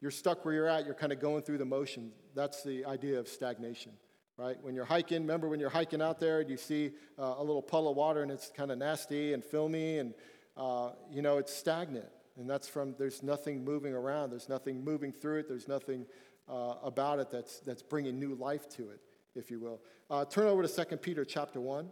[0.00, 0.84] You're stuck where you're at.
[0.84, 2.12] You're kind of going through the motion.
[2.34, 3.92] That's the idea of stagnation
[4.36, 4.56] right?
[4.62, 7.62] When you're hiking, remember when you're hiking out there and you see uh, a little
[7.62, 10.14] puddle of water and it's kind of nasty and filmy and,
[10.56, 12.08] uh, you know, it's stagnant.
[12.38, 16.06] And that's from, there's nothing moving around, there's nothing moving through it, there's nothing
[16.48, 19.00] uh, about it that's, that's bringing new life to it,
[19.34, 19.80] if you will.
[20.10, 21.90] Uh, turn over to 2 Peter chapter 1,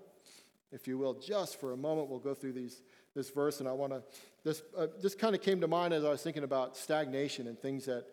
[0.72, 2.08] if you will, just for a moment.
[2.08, 2.82] We'll go through these,
[3.14, 4.02] this verse, and I want to,
[4.42, 7.58] this, uh, this kind of came to mind as I was thinking about stagnation and
[7.58, 8.06] things that,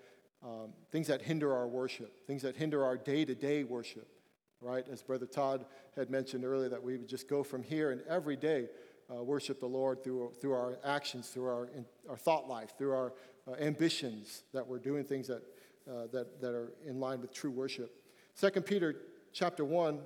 [0.44, 4.17] um, things that hinder our worship, things that hinder our day to day worship
[4.62, 4.86] right?
[4.91, 5.65] As Brother Todd
[5.96, 8.67] had mentioned earlier, that we would just go from here and every day
[9.10, 12.93] uh, worship the Lord through, through our actions, through our, in, our thought life, through
[12.93, 13.13] our
[13.48, 15.43] uh, ambitions, that we're doing things that,
[15.89, 18.04] uh, that, that are in line with true worship.
[18.39, 18.96] 2 Peter
[19.32, 20.00] chapter 1,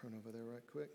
[0.00, 0.90] turn over there right quick.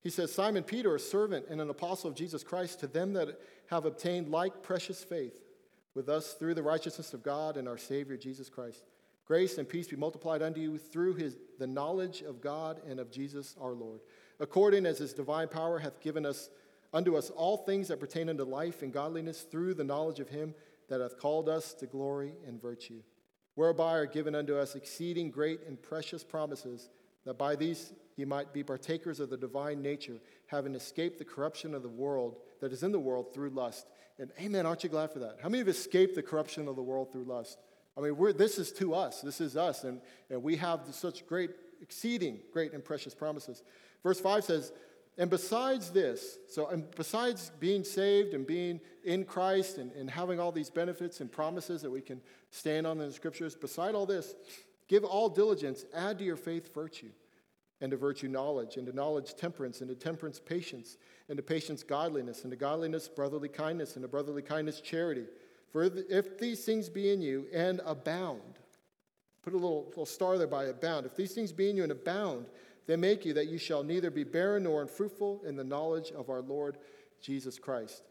[0.00, 3.40] He says, Simon Peter, a servant and an apostle of Jesus Christ, to them that
[3.68, 5.40] have obtained like precious faith
[5.94, 8.84] with us through the righteousness of God and our Savior Jesus Christ.
[9.28, 13.10] Grace and peace be multiplied unto you through his, the knowledge of God and of
[13.10, 14.00] Jesus our Lord,
[14.40, 16.48] according as his divine power hath given us
[16.94, 20.54] unto us all things that pertain unto life and godliness through the knowledge of him
[20.88, 23.02] that hath called us to glory and virtue,
[23.54, 26.88] whereby are given unto us exceeding great and precious promises,
[27.26, 31.74] that by these ye might be partakers of the divine nature, having escaped the corruption
[31.74, 33.88] of the world that is in the world through lust.
[34.18, 35.36] And amen, aren't you glad for that?
[35.42, 37.58] How many have escaped the corruption of the world through lust?
[37.98, 39.20] I mean, this is to us.
[39.22, 39.82] This is us.
[39.82, 41.50] And, and we have such great,
[41.82, 43.64] exceeding great and precious promises.
[44.04, 44.72] Verse 5 says,
[45.18, 50.38] and besides this, so and besides being saved and being in Christ and, and having
[50.38, 52.20] all these benefits and promises that we can
[52.52, 54.36] stand on in the scriptures, beside all this,
[54.86, 57.10] give all diligence, add to your faith virtue,
[57.80, 61.82] and to virtue knowledge, and to knowledge temperance, and to temperance patience, and to patience
[61.82, 65.24] godliness, and to godliness brotherly kindness, and to brotherly kindness charity.
[65.72, 68.58] For if these things be in you and abound,
[69.42, 71.06] put a little, little star there by abound.
[71.06, 72.46] If these things be in you and abound,
[72.86, 76.30] they make you that you shall neither be barren nor unfruitful in the knowledge of
[76.30, 76.78] our Lord
[77.20, 78.02] Jesus Christ.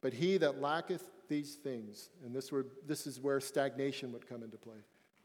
[0.00, 4.42] But he that lacketh these things, and this, word, this is where stagnation would come
[4.42, 4.78] into play,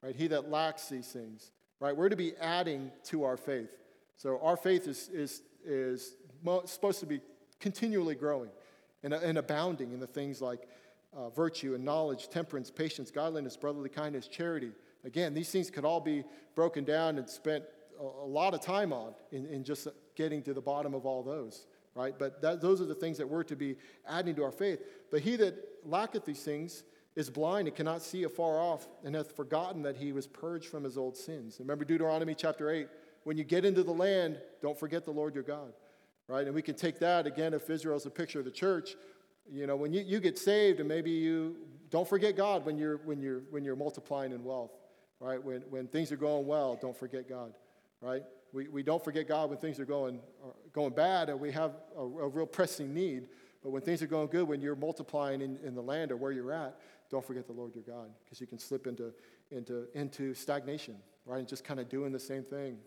[0.04, 0.16] right?
[0.16, 1.96] He that lacks these things, right?
[1.96, 3.70] We're to be adding to our faith.
[4.18, 6.16] So our faith is, is, is
[6.66, 7.22] supposed to be
[7.60, 8.50] continually growing
[9.04, 10.68] and, and abounding in the things like
[11.18, 14.72] uh, virtue and knowledge, temperance, patience, godliness, brotherly kindness, charity.
[15.04, 16.24] Again, these things could all be
[16.56, 17.64] broken down and spent
[18.00, 21.24] a, a lot of time on in, in, just getting to the bottom of all
[21.24, 22.14] those, right?
[22.18, 23.78] But that, those are the things that we're to be
[24.08, 24.80] adding to our faith.
[25.10, 26.84] But he that lacketh these things
[27.16, 30.84] is blind and cannot see afar off and hath forgotten that he was purged from
[30.84, 31.58] his old sins.
[31.60, 32.88] Remember Deuteronomy chapter 8
[33.24, 35.74] when you get into the land, don't forget the Lord your God,
[36.28, 36.46] right?
[36.46, 38.96] And we can take that again if Israel is a picture of the church.
[39.52, 41.56] You know, when you, you get saved and maybe you
[41.90, 44.72] don't forget God when you're, when you're, when you're multiplying in wealth,
[45.20, 45.42] right?
[45.44, 47.54] When, when things are going well, don't forget God,
[48.02, 48.24] right?
[48.54, 51.72] We, we don't forget God when things are going, are going bad and we have
[51.98, 53.28] a, a, real pressing need.
[53.64, 56.32] But when things are going good, when you're multiplying in, in the land or where
[56.32, 56.78] you're at,
[57.10, 59.14] don't forget the Lord your God because you can slip into,
[59.52, 61.40] into, into stagnation, right?
[61.40, 62.78] And just kind of doing the same thing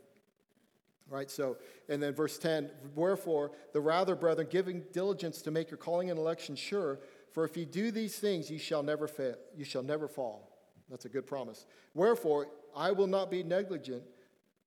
[1.11, 1.31] right?
[1.31, 6.09] So, and then verse 10 Wherefore, the rather, brethren, giving diligence to make your calling
[6.09, 7.01] and election sure,
[7.33, 10.49] for if you do these things, you shall never fail, you shall never fall.
[10.89, 11.67] That's a good promise.
[11.95, 14.03] Wherefore, I will not be negligent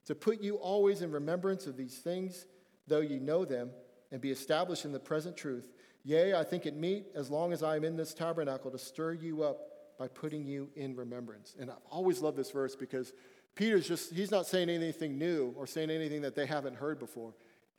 [0.06, 2.46] to put you always in remembrance of these things,
[2.88, 3.72] though ye know them,
[4.12, 5.72] and be established in the present truth.
[6.04, 9.14] Yea, I think it meet, as long as I am in this tabernacle, to stir
[9.14, 11.56] you up by putting you in remembrance.
[11.60, 13.14] And I've always loved this verse because
[13.56, 17.34] Peter's just, he's not saying anything new or saying anything that they haven't heard before,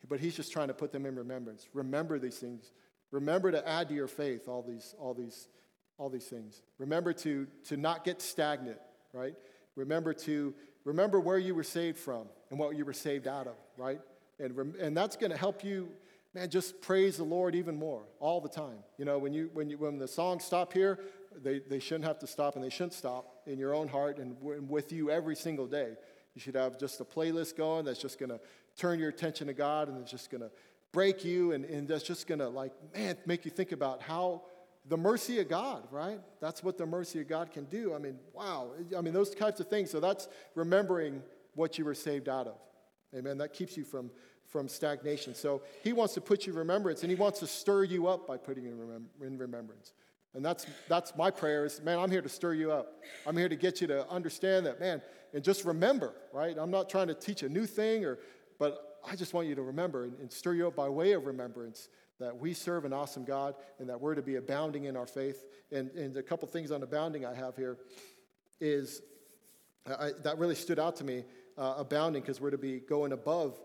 [0.07, 1.67] but he's just trying to put them in remembrance.
[1.73, 2.71] Remember these things.
[3.11, 5.47] Remember to add to your faith all these, all these,
[5.97, 6.61] all these things.
[6.77, 8.77] Remember to, to not get stagnant,
[9.13, 9.35] right?
[9.75, 10.53] Remember to
[10.85, 13.99] remember where you were saved from and what you were saved out of, right?
[14.39, 15.89] And, and that's going to help you,
[16.33, 18.77] man, just praise the Lord even more all the time.
[18.97, 20.99] You know, when, you, when, you, when the songs stop here,
[21.43, 24.35] they, they shouldn't have to stop and they shouldn't stop in your own heart and
[24.41, 25.93] with you every single day.
[26.33, 28.39] You should have just a playlist going that's just going to
[28.77, 30.51] turn your attention to God and it's just going to
[30.91, 34.43] break you and, and that's just going to, like, man, make you think about how
[34.87, 36.19] the mercy of God, right?
[36.39, 37.93] That's what the mercy of God can do.
[37.95, 38.71] I mean, wow.
[38.95, 39.89] I mean, those types of things.
[39.89, 41.23] So that's remembering
[41.55, 42.57] what you were saved out of,
[43.15, 43.37] Amen.
[43.37, 44.11] That keeps you from,
[44.45, 45.33] from stagnation.
[45.33, 48.27] So he wants to put you in remembrance, and he wants to stir you up
[48.27, 49.93] by putting you in, remem- in remembrance.
[50.35, 52.93] And that's, that's my prayer is, man, I'm here to stir you up.
[53.25, 55.01] I'm here to get you to understand that, man,
[55.33, 56.55] and just remember, right?
[56.57, 58.19] I'm not trying to teach a new thing, or,
[58.59, 61.25] but I just want you to remember and, and stir you up by way of
[61.25, 61.87] remembrance
[62.19, 65.45] that we serve an awesome God and that we're to be abounding in our faith.
[65.71, 67.77] And, and a couple things on abounding I have here
[68.59, 69.01] is
[69.87, 71.23] I, that really stood out to me,
[71.57, 73.59] uh, abounding, because we're to be going above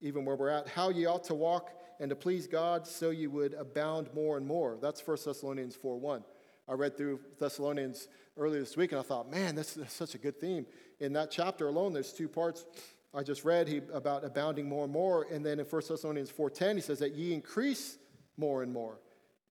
[0.00, 0.68] even where we're at.
[0.68, 4.46] How ye ought to walk and to please God so you would abound more and
[4.46, 4.78] more.
[4.80, 6.24] That's 1 Thessalonians 4 1.
[6.68, 10.18] I read through Thessalonians earlier this week and I thought, man, this is such a
[10.18, 10.66] good theme.
[10.98, 12.64] In that chapter alone, there's two parts.
[13.12, 15.26] I just read he, about abounding more and more.
[15.30, 17.98] And then in 1 Thessalonians 4.10, he says that ye increase
[18.36, 18.98] more and more.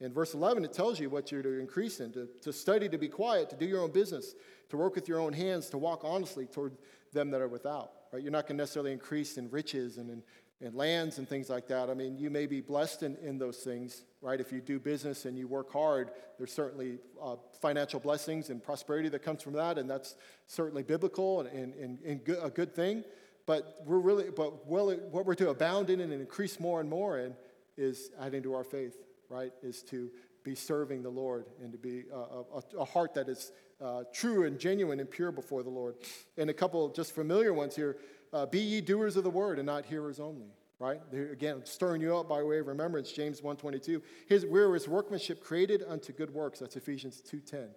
[0.01, 2.97] In verse 11, it tells you what you're to increase in, to, to study, to
[2.97, 4.33] be quiet, to do your own business,
[4.69, 6.77] to work with your own hands, to walk honestly toward
[7.11, 7.91] them that are without.
[8.13, 8.23] Right?
[8.23, 10.23] You're not going to necessarily increase in riches and in
[10.61, 11.89] and lands and things like that.
[11.89, 14.39] I mean, you may be blessed in, in those things, right?
[14.39, 19.09] If you do business and you work hard, there's certainly uh, financial blessings and prosperity
[19.09, 20.15] that comes from that, and that's
[20.47, 23.03] certainly biblical and, and, and, and good, a good thing.
[23.45, 27.19] But we're really, but well, what we're to abound in and increase more and more
[27.19, 27.33] in
[27.77, 28.97] is adding to our faith,
[29.29, 29.51] right?
[29.63, 30.11] Is to
[30.43, 34.45] be serving the Lord and to be a, a, a heart that is uh, true
[34.45, 35.95] and genuine and pure before the Lord.
[36.37, 37.97] And a couple just familiar ones here
[38.33, 40.47] uh, be ye doers of the word and not hearers only
[40.79, 41.01] right?
[41.11, 45.83] Again stirring you up by way of remembrance james 1.22 his, we're his workmanship created
[45.87, 46.59] unto good works.
[46.59, 47.67] That's ephesians 2.10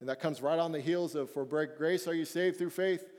[0.00, 3.10] and that comes right on the heels of for grace are you saved through faith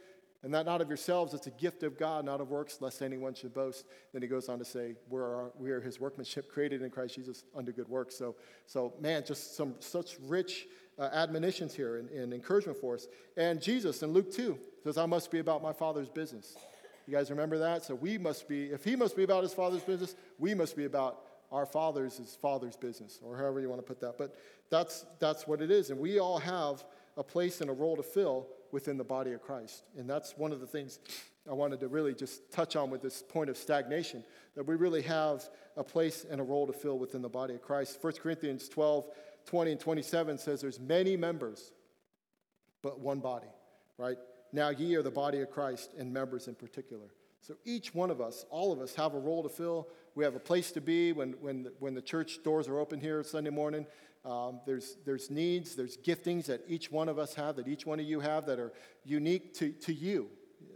[0.44, 1.34] and that not of yourselves.
[1.34, 3.86] It's a gift of god not of works lest anyone should boast.
[4.14, 7.44] Then he goes on to say we're, we are his workmanship created in christ jesus
[7.54, 8.18] unto good works.
[8.18, 10.68] So so man just some such rich
[10.98, 13.08] uh, admonitions here and, and encouragement for us.
[13.36, 16.56] And jesus in luke 2 says i must be about my father's business
[17.08, 17.84] you guys remember that?
[17.84, 20.86] So we must be, if he must be about his father's business, we must be
[20.86, 24.18] about our father's his father's business, or however you want to put that.
[24.18, 24.36] But
[24.70, 25.90] that's that's what it is.
[25.90, 26.84] And we all have
[27.18, 29.84] a place and a role to fill within the body of Christ.
[29.98, 31.00] And that's one of the things
[31.50, 34.24] I wanted to really just touch on with this point of stagnation,
[34.56, 37.62] that we really have a place and a role to fill within the body of
[37.62, 38.00] Christ.
[38.02, 39.08] 1 Corinthians 12,
[39.46, 41.72] 20 and 27 says there's many members,
[42.82, 43.48] but one body,
[43.98, 44.18] right?
[44.56, 47.08] Now ye are the body of Christ and members in particular.
[47.42, 49.90] So each one of us, all of us, have a role to fill.
[50.16, 53.02] We have a place to be when, when, the, when the church doors are open
[53.02, 53.86] here Sunday morning.
[54.24, 58.00] Um, there's, there's needs, there's giftings that each one of us have, that each one
[58.00, 58.72] of you have that are
[59.04, 60.30] unique to, to you.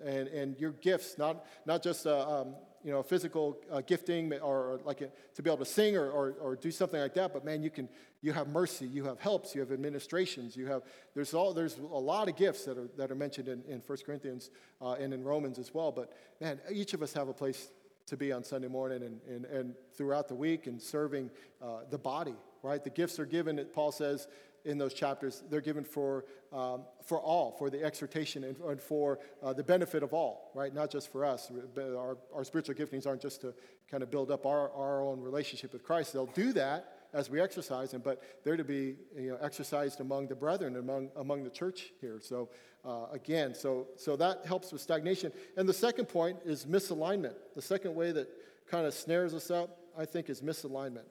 [0.03, 4.79] And, and your gifts, not, not just uh, um, you know, physical uh, gifting or,
[4.85, 7.43] like a, to be able to sing or, or, or, do something like that, but
[7.43, 7.89] man, you can,
[8.21, 11.81] you have mercy, you have helps, you have administrations, you have, there's, all, there's a
[11.81, 14.49] lot of gifts that are, that are mentioned in, in 1 Corinthians
[14.81, 15.91] uh, and in Romans as well.
[15.91, 17.69] But man, each of us have a place
[18.07, 21.29] to be on Sunday morning and, and, and throughout the week and serving
[21.61, 22.83] uh, the body, right?
[22.83, 24.27] The gifts are given, Paul says,
[24.65, 29.19] in those chapters, they're given for, um, for all, for the exhortation and, and for
[29.41, 30.73] uh, the benefit of all, right?
[30.73, 31.51] Not just for us.
[31.77, 33.53] Our, our spiritual giftings aren't just to
[33.89, 36.13] kind of build up our, our own relationship with Christ.
[36.13, 40.27] They'll do that as we exercise them, but they're to be you know, exercised among
[40.27, 42.19] the brethren, among, among the church here.
[42.21, 42.49] So,
[42.85, 45.31] uh, again, so, so that helps with stagnation.
[45.57, 47.35] And the second point is misalignment.
[47.55, 48.29] The second way that
[48.69, 51.05] kind of snares us up, I think, is misalignment.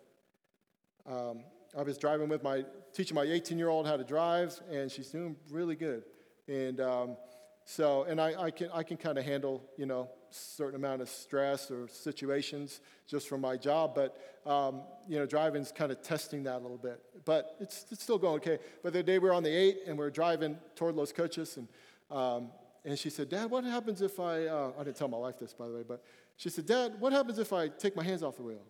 [1.04, 1.40] Um,
[1.76, 5.08] I was driving with my, teaching my 18 year old how to drive, and she's
[5.08, 6.04] doing really good.
[6.46, 7.16] And um,
[7.64, 11.08] so, and I, I can, I can kind of handle, you know, certain amount of
[11.08, 14.16] stress or situations just from my job, but,
[14.50, 17.00] um, you know, driving's kind of testing that a little bit.
[17.24, 18.58] But it's, it's still going okay.
[18.82, 21.58] But the day we were on the 8 and we are driving toward Los Coches,
[21.58, 21.68] and,
[22.10, 22.50] um,
[22.84, 25.52] and she said, Dad, what happens if I, uh, I didn't tell my wife this,
[25.52, 26.02] by the way, but
[26.36, 28.64] she said, Dad, what happens if I take my hands off the wheel?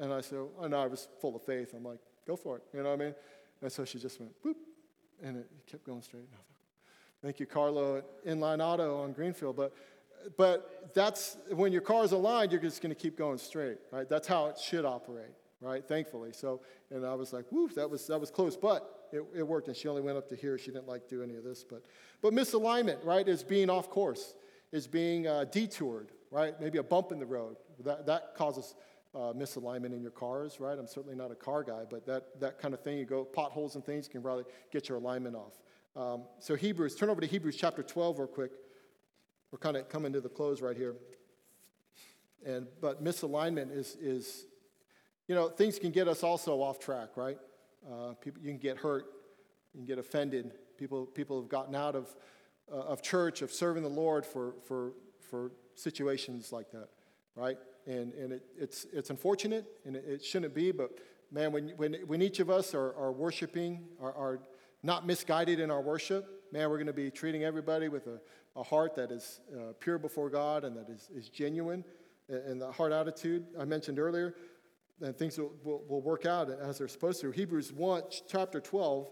[0.00, 1.74] And I said, oh, no, I was full of faith.
[1.76, 2.62] I'm like, Go for it.
[2.72, 3.14] You know what I mean?
[3.62, 4.54] And so she just went, boop,
[5.22, 6.28] and it kept going straight.
[7.22, 9.56] Thank you, Carlo, Inline Auto on Greenfield.
[9.56, 9.72] But,
[10.36, 14.08] but that's when your car is aligned, you're just going to keep going straight, right?
[14.08, 15.30] That's how it should operate,
[15.60, 15.86] right?
[15.86, 16.32] Thankfully.
[16.32, 18.56] So, and I was like, whoo, that was, that was close.
[18.56, 20.58] But it, it worked, and she only went up to here.
[20.58, 21.62] She didn't like do any of this.
[21.62, 21.84] But,
[22.20, 24.34] but misalignment, right, is being off course,
[24.72, 26.60] is being uh, detoured, right?
[26.60, 27.56] Maybe a bump in the road.
[27.84, 28.74] That, that causes
[29.14, 30.78] uh, misalignment in your cars, right?
[30.78, 33.74] I'm certainly not a car guy, but that, that kind of thing, you go potholes
[33.74, 35.58] and things, you can probably get your alignment off.
[35.94, 38.52] Um, so Hebrews, turn over to Hebrews chapter 12 real quick.
[39.50, 40.96] We're kind of coming to the close right here.
[42.44, 44.46] And but misalignment is is,
[45.28, 47.38] you know, things can get us also off track, right?
[47.88, 49.04] Uh, people, you can get hurt,
[49.74, 50.52] you can get offended.
[50.78, 52.08] People people have gotten out of
[52.72, 56.88] uh, of church, of serving the Lord for for for situations like that,
[57.36, 57.58] right?
[57.86, 60.90] And, and it, it's, it's unfortunate and it, it, shouldn't be, but
[61.32, 64.40] man, when, when, when each of us are, are worshiping, are, are
[64.82, 68.20] not misguided in our worship, man, we're going to be treating everybody with a,
[68.54, 71.84] a heart that is uh, pure before God and that is, is genuine.
[72.28, 74.34] And the heart attitude I mentioned earlier,
[75.00, 77.30] and things will, will, will work out as they're supposed to.
[77.30, 79.10] Hebrews 1, chapter 12,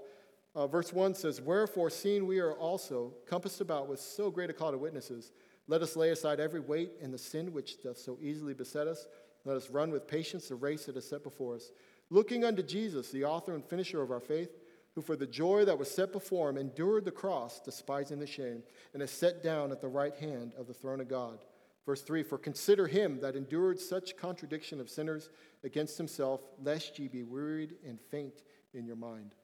[0.54, 4.52] uh, verse 1 says, Wherefore, seeing we are also compassed about with so great a
[4.52, 5.32] cloud of witnesses,
[5.68, 9.06] let us lay aside every weight and the sin which doth so easily beset us.
[9.44, 11.70] Let us run with patience the race that is set before us,
[12.10, 14.50] looking unto Jesus, the author and finisher of our faith,
[14.94, 18.62] who for the joy that was set before him endured the cross, despising the shame,
[18.92, 21.38] and is set down at the right hand of the throne of God.
[21.86, 25.30] Verse 3 For consider him that endured such contradiction of sinners
[25.64, 28.42] against himself, lest ye be wearied and faint
[28.74, 29.34] in your mind.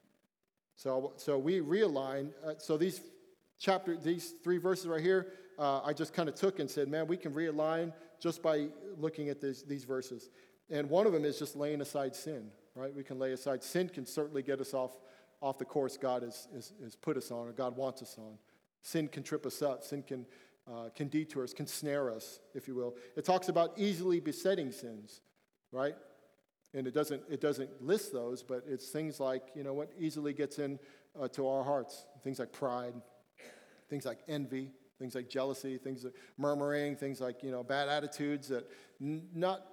[0.76, 2.32] So, so we realign.
[2.44, 3.00] Uh, so these
[3.58, 7.06] chapter, these three verses right here, uh, I just kind of took and said, man,
[7.06, 10.30] we can realign just by looking at this, these verses.
[10.70, 12.94] And one of them is just laying aside sin, right?
[12.94, 14.92] We can lay aside sin can certainly get us off,
[15.40, 18.38] off the course God has, has, put us on or God wants us on.
[18.82, 19.82] Sin can trip us up.
[19.82, 20.26] Sin can,
[20.70, 22.96] uh, can detour us, can snare us, if you will.
[23.16, 25.20] It talks about easily besetting sins,
[25.72, 25.94] right?
[26.74, 30.32] And it doesn't, it doesn't list those, but it's things like, you know, what easily
[30.32, 30.78] gets in
[31.18, 32.04] uh, to our hearts.
[32.22, 32.94] Things like pride,
[33.88, 38.48] things like envy, things like jealousy, things like murmuring, things like, you know, bad attitudes
[38.48, 38.68] that
[39.00, 39.66] n- not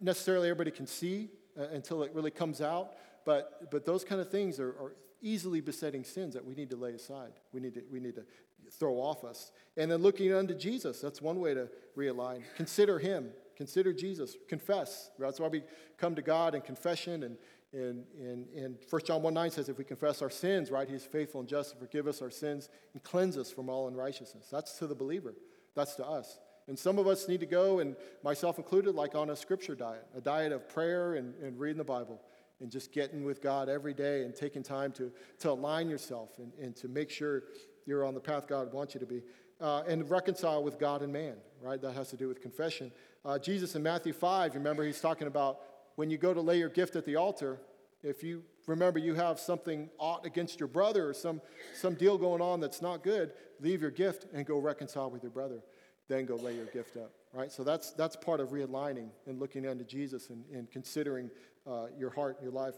[0.00, 1.28] necessarily everybody can see
[1.58, 2.94] uh, until it really comes out.
[3.24, 6.76] But, but those kind of things are, are easily besetting sins that we need to
[6.76, 7.32] lay aside.
[7.52, 8.24] We need to, we need to
[8.72, 9.52] throw off us.
[9.76, 12.42] And then looking unto Jesus, that's one way to realign.
[12.56, 13.30] Consider him.
[13.56, 14.36] Consider Jesus.
[14.48, 15.10] Confess.
[15.18, 15.62] That's why we
[15.98, 17.24] come to God in confession.
[17.24, 17.36] And,
[17.72, 20.94] and, and, and 1 John 1 9 says, if we confess our sins, right, he
[20.94, 24.48] is faithful and just to forgive us our sins and cleanse us from all unrighteousness.
[24.50, 25.34] That's to the believer.
[25.74, 26.40] That's to us.
[26.66, 30.06] And some of us need to go, and myself included, like on a scripture diet,
[30.16, 32.20] a diet of prayer and, and reading the Bible
[32.60, 36.52] and just getting with God every day and taking time to, to align yourself and,
[36.60, 37.44] and to make sure
[37.86, 39.22] you're on the path God wants you to be.
[39.60, 41.80] Uh, and reconcile with God and man, right?
[41.80, 42.92] That has to do with confession.
[43.24, 45.60] Uh, Jesus in Matthew 5, remember, he's talking about
[46.00, 47.60] when you go to lay your gift at the altar,
[48.02, 51.42] if you remember you have something ought against your brother or some,
[51.74, 55.30] some deal going on that's not good, leave your gift and go reconcile with your
[55.30, 55.60] brother.
[56.08, 57.52] Then go lay your gift up, right?
[57.52, 61.30] So that's, that's part of realigning and looking unto Jesus and, and considering
[61.66, 62.76] uh, your heart, and your life.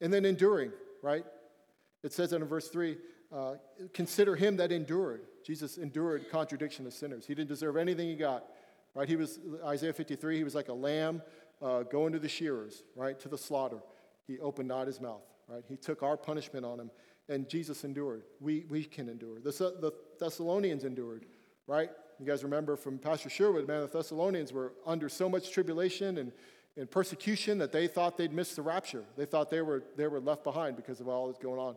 [0.00, 1.26] And then enduring, right?
[2.02, 2.96] It says in verse 3
[3.36, 3.54] uh,
[3.92, 5.26] consider him that endured.
[5.44, 7.26] Jesus endured contradiction of sinners.
[7.26, 8.44] He didn't deserve anything he got,
[8.94, 9.06] right?
[9.06, 11.20] He was, Isaiah 53, he was like a lamb
[11.62, 13.18] uh, going to the shearers, right?
[13.20, 13.78] To the slaughter.
[14.26, 15.62] He opened not his mouth, right?
[15.68, 16.90] He took our punishment on him,
[17.28, 18.22] and Jesus endured.
[18.40, 19.40] We, we can endure.
[19.40, 21.26] The, the Thessalonians endured,
[21.66, 21.90] right?
[22.18, 26.32] You guys remember from Pastor Sherwood, man, the Thessalonians were under so much tribulation and
[26.76, 29.04] in persecution that they thought they'd miss the rapture.
[29.16, 31.76] They thought they were, they were left behind because of all that's going on.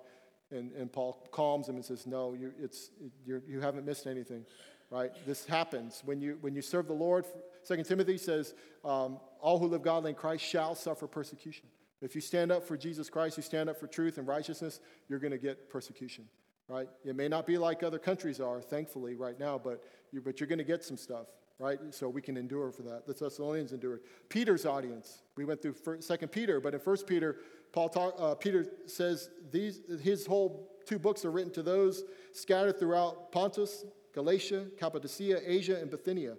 [0.52, 2.92] And, and Paul calms them and says, No, you, it's,
[3.26, 4.46] you're, you haven't missed anything,
[4.90, 5.12] right?
[5.26, 6.02] This happens.
[6.06, 7.26] When you, when you serve the Lord,
[7.64, 8.54] Second Timothy says,
[8.86, 11.68] um, All who live godly in Christ shall suffer persecution.
[12.02, 15.20] If you stand up for Jesus Christ, you stand up for truth and righteousness, you're
[15.20, 16.26] going to get persecution,
[16.68, 16.90] right?
[17.04, 20.48] It may not be like other countries are, thankfully, right now, but, you, but you're
[20.48, 21.28] going to get some stuff
[21.58, 21.80] right?
[21.92, 23.08] So we can endure for that.
[23.08, 24.02] The Thessalonians endured.
[24.28, 25.22] Peter's audience.
[25.38, 27.38] We went through Second Peter, but in First Peter,
[27.72, 32.78] Paul talk, uh, Peter says these his whole two books are written to those scattered
[32.78, 36.36] throughout Pontus, Galatia, Cappadocia, Asia, and Bithynia.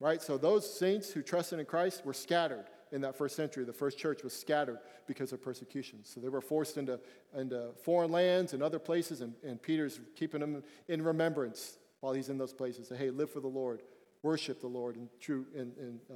[0.00, 0.22] Right?
[0.22, 3.64] So those saints who trusted in Christ were scattered in that first century.
[3.64, 6.00] The first church was scattered because of persecution.
[6.04, 7.00] So they were forced into,
[7.36, 12.28] into foreign lands and other places, and, and Peter's keeping them in remembrance while he's
[12.28, 12.88] in those places.
[12.88, 13.82] Say, hey, live for the Lord
[14.22, 16.14] worship the Lord in true in, in uh,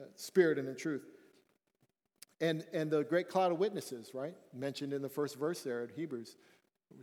[0.00, 1.04] uh, spirit and in truth.
[2.40, 4.34] And and the great cloud of witnesses, right?
[4.52, 6.36] Mentioned in the first verse there in Hebrews.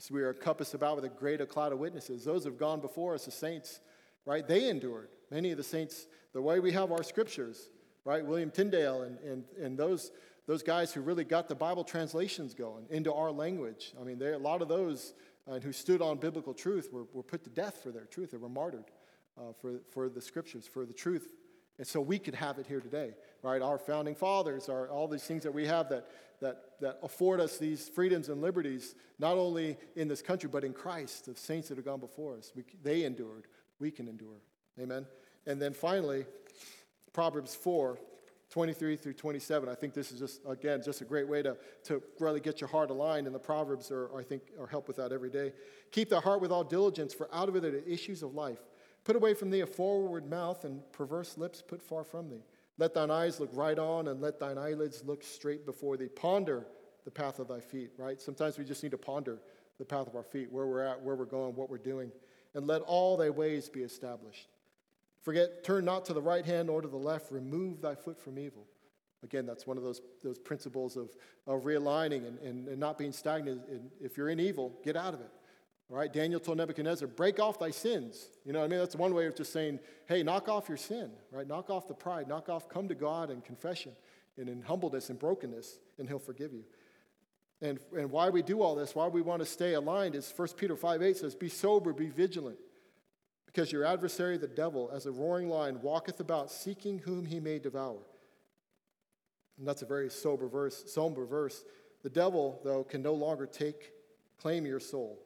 [0.09, 2.23] We are compassed about with a great cloud of witnesses.
[2.23, 3.81] Those who have gone before us, the saints,
[4.25, 4.47] right?
[4.47, 5.09] They endured.
[5.29, 7.69] Many of the saints, the way we have our scriptures,
[8.05, 8.25] right?
[8.25, 10.11] William Tyndale and, and, and those,
[10.47, 13.93] those guys who really got the Bible translations going into our language.
[13.99, 15.13] I mean, there, a lot of those
[15.49, 18.31] uh, who stood on biblical truth were, were put to death for their truth.
[18.31, 18.85] They were martyred
[19.37, 21.35] uh, for, for the scriptures, for the truth.
[21.77, 23.61] And so we could have it here today, right?
[23.61, 26.07] Our founding fathers, our, all these things that we have that,
[26.41, 30.73] that, that afford us these freedoms and liberties, not only in this country, but in
[30.73, 32.51] Christ, the saints that have gone before us.
[32.55, 33.47] We, they endured.
[33.81, 34.39] We can endure.
[34.79, 35.05] Amen?
[35.47, 36.25] And then finally,
[37.11, 37.97] Proverbs 4,
[38.51, 39.67] 23 through 27.
[39.67, 42.69] I think this is just, again, just a great way to, to really get your
[42.69, 43.25] heart aligned.
[43.25, 45.51] And the Proverbs are, I think, are help with that every day.
[45.91, 48.59] Keep the heart with all diligence, for out of it are the issues of life.
[49.03, 52.43] Put away from thee a forward mouth and perverse lips put far from thee.
[52.77, 56.07] Let thine eyes look right on and let thine eyelids look straight before thee.
[56.07, 56.67] Ponder
[57.03, 58.21] the path of thy feet, right?
[58.21, 59.39] Sometimes we just need to ponder
[59.79, 62.11] the path of our feet, where we're at, where we're going, what we're doing.
[62.53, 64.47] And let all thy ways be established.
[65.21, 68.39] Forget, turn not to the right hand or to the left, remove thy foot from
[68.39, 68.65] evil.
[69.23, 73.11] Again, that's one of those, those principles of, of realigning and, and, and not being
[73.11, 73.61] stagnant.
[73.69, 75.29] And if you're in evil, get out of it.
[75.91, 78.29] All right, Daniel told Nebuchadnezzar, break off thy sins.
[78.45, 78.79] You know what I mean?
[78.79, 81.45] That's one way of just saying, hey, knock off your sin, right?
[81.45, 83.91] Knock off the pride, knock off, come to God in confession
[84.37, 86.63] and in humbleness and brokenness, and he'll forgive you.
[87.61, 90.47] And, and why we do all this, why we want to stay aligned is 1
[90.57, 92.57] Peter 5 8 says, Be sober, be vigilant,
[93.45, 97.59] because your adversary, the devil, as a roaring lion, walketh about seeking whom he may
[97.59, 97.99] devour.
[99.59, 101.63] And that's a very sober verse, somber verse.
[102.01, 103.91] The devil, though, can no longer take,
[104.39, 105.19] claim your soul.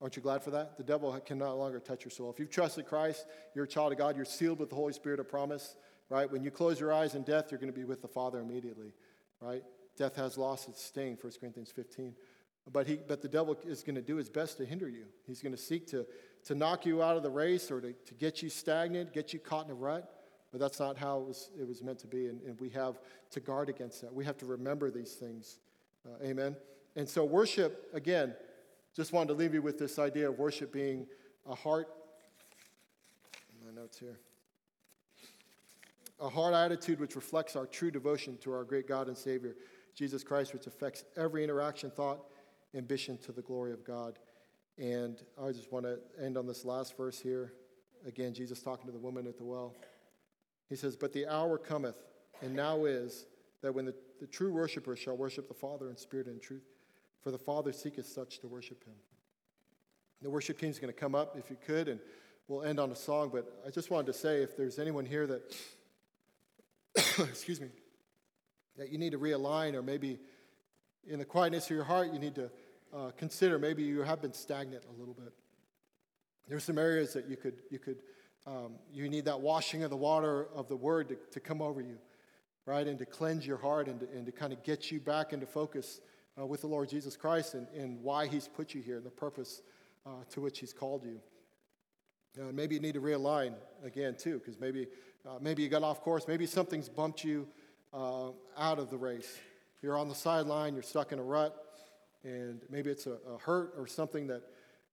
[0.00, 0.76] Aren't you glad for that?
[0.76, 2.30] The devil can no longer touch your soul.
[2.30, 5.18] If you've trusted Christ, you're a child of God, you're sealed with the Holy Spirit
[5.18, 5.76] of promise,
[6.08, 6.30] right?
[6.30, 8.94] When you close your eyes in death, you're going to be with the Father immediately,
[9.40, 9.62] right?
[10.02, 12.12] Death has lost its sting, 1 Corinthians 15.
[12.72, 15.04] But, he, but the devil is going to do his best to hinder you.
[15.28, 16.04] He's going to seek to,
[16.46, 19.38] to knock you out of the race or to, to get you stagnant, get you
[19.38, 20.12] caught in a rut.
[20.50, 22.26] But that's not how it was, it was meant to be.
[22.26, 22.98] And, and we have
[23.30, 24.12] to guard against that.
[24.12, 25.60] We have to remember these things.
[26.04, 26.56] Uh, amen.
[26.96, 28.34] And so, worship, again,
[28.96, 31.06] just wanted to leave you with this idea of worship being
[31.48, 31.86] a heart.
[33.64, 34.18] My notes here.
[36.20, 39.54] A heart attitude which reflects our true devotion to our great God and Savior,
[39.94, 42.20] Jesus Christ, which affects every interaction, thought,
[42.74, 44.18] ambition to the glory of God.
[44.78, 47.52] And I just want to end on this last verse here.
[48.06, 49.74] Again, Jesus talking to the woman at the well.
[50.68, 51.96] He says, But the hour cometh,
[52.40, 53.26] and now is,
[53.60, 56.64] that when the, the true worshiper shall worship the Father in spirit and truth,
[57.22, 58.94] for the Father seeketh such to worship him.
[60.22, 62.00] The worship team is going to come up if you could, and
[62.48, 63.30] we'll end on a song.
[63.32, 65.56] But I just wanted to say if there's anyone here that,
[67.18, 67.68] excuse me,
[68.76, 70.18] that you need to realign, or maybe
[71.06, 72.50] in the quietness of your heart, you need to
[72.94, 75.32] uh, consider maybe you have been stagnant a little bit.
[76.48, 78.02] There's some areas that you could, you could,
[78.46, 81.80] um, you need that washing of the water of the word to, to come over
[81.80, 81.98] you,
[82.66, 82.86] right?
[82.86, 85.46] And to cleanse your heart and to, and to kind of get you back into
[85.46, 86.00] focus
[86.38, 89.10] uh, with the Lord Jesus Christ and, and why He's put you here and the
[89.10, 89.62] purpose
[90.04, 91.20] uh, to which He's called you.
[92.40, 93.54] Uh, maybe you need to realign
[93.84, 94.88] again, too, because maybe,
[95.28, 96.26] uh, maybe you got off course.
[96.26, 97.46] Maybe something's bumped you
[97.92, 99.38] uh, out of the race.
[99.82, 101.56] You're on the sideline, you're stuck in a rut,
[102.24, 104.42] and maybe it's a, a hurt or something that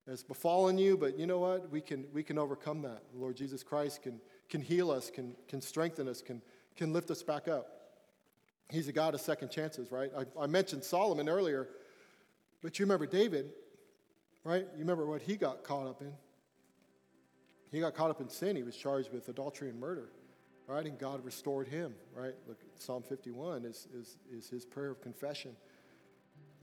[0.08, 1.70] has befallen you, but you know what?
[1.70, 3.04] We can, we can overcome that.
[3.14, 4.20] The Lord Jesus Christ can,
[4.50, 6.41] can heal us, can, can strengthen us, can,
[6.76, 7.68] can lift us back up.
[8.70, 10.12] He's a God of second chances, right?
[10.18, 11.70] I, I mentioned Solomon earlier,
[12.62, 13.52] but you remember David,
[14.43, 14.66] right?
[14.74, 16.14] You remember what he got caught up in.
[17.72, 18.56] He got caught up in sin.
[18.56, 20.10] He was charged with adultery and murder,
[20.70, 20.86] right?
[20.86, 22.36] And God restored him, right?
[22.48, 25.56] Look, Psalm 51 is, is, is his prayer of confession.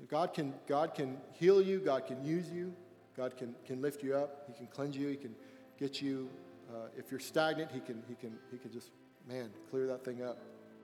[0.09, 2.75] God can, God can heal you, God can use you,
[3.17, 5.35] God can, can lift you up, He can cleanse you, He can
[5.79, 6.29] get you,
[6.71, 8.91] uh, if you're stagnant, He can, he, can, he can just,
[9.27, 10.39] man, clear that thing up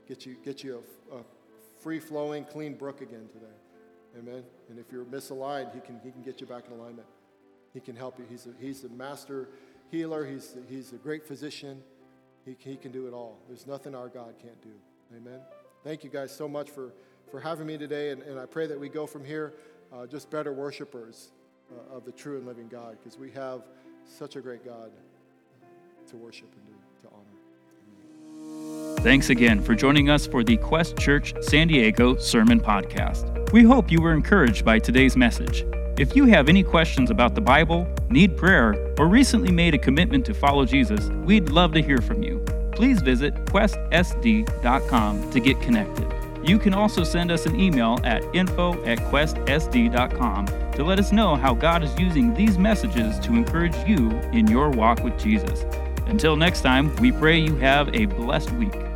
[0.07, 1.21] get you, get you a, a
[1.81, 3.47] free flowing, clean brook again today.
[4.19, 4.43] Amen.
[4.69, 7.09] And if you're misaligned, he can, he can get you back in alignment.
[7.73, 8.27] He can help you.
[8.29, 9.49] He's a, he's a master
[9.91, 11.83] healer, he's, he's a great physician.
[12.45, 13.39] He, he can do it all.
[13.49, 14.73] There's nothing our God can't do.
[15.17, 15.41] Amen.
[15.85, 16.93] Thank you guys so much for,
[17.31, 18.11] for having me today.
[18.11, 19.55] And, and I pray that we go from here
[19.93, 21.31] uh, just better worshipers
[21.71, 23.63] uh, of the true and living God because we have
[24.05, 24.91] such a great God
[26.09, 26.73] to worship and do.
[29.03, 33.53] Thanks again for joining us for the Quest Church San Diego Sermon Podcast.
[33.53, 35.65] We hope you were encouraged by today's message.
[35.99, 40.25] If you have any questions about the Bible, need prayer, or recently made a commitment
[40.27, 42.39] to follow Jesus, we'd love to hear from you.
[42.73, 46.07] Please visit questsd.com to get connected.
[46.43, 51.37] You can also send us an email at info at questsd.com to let us know
[51.37, 55.65] how God is using these messages to encourage you in your walk with Jesus.
[56.07, 58.92] Until next time, we pray you have a blessed week.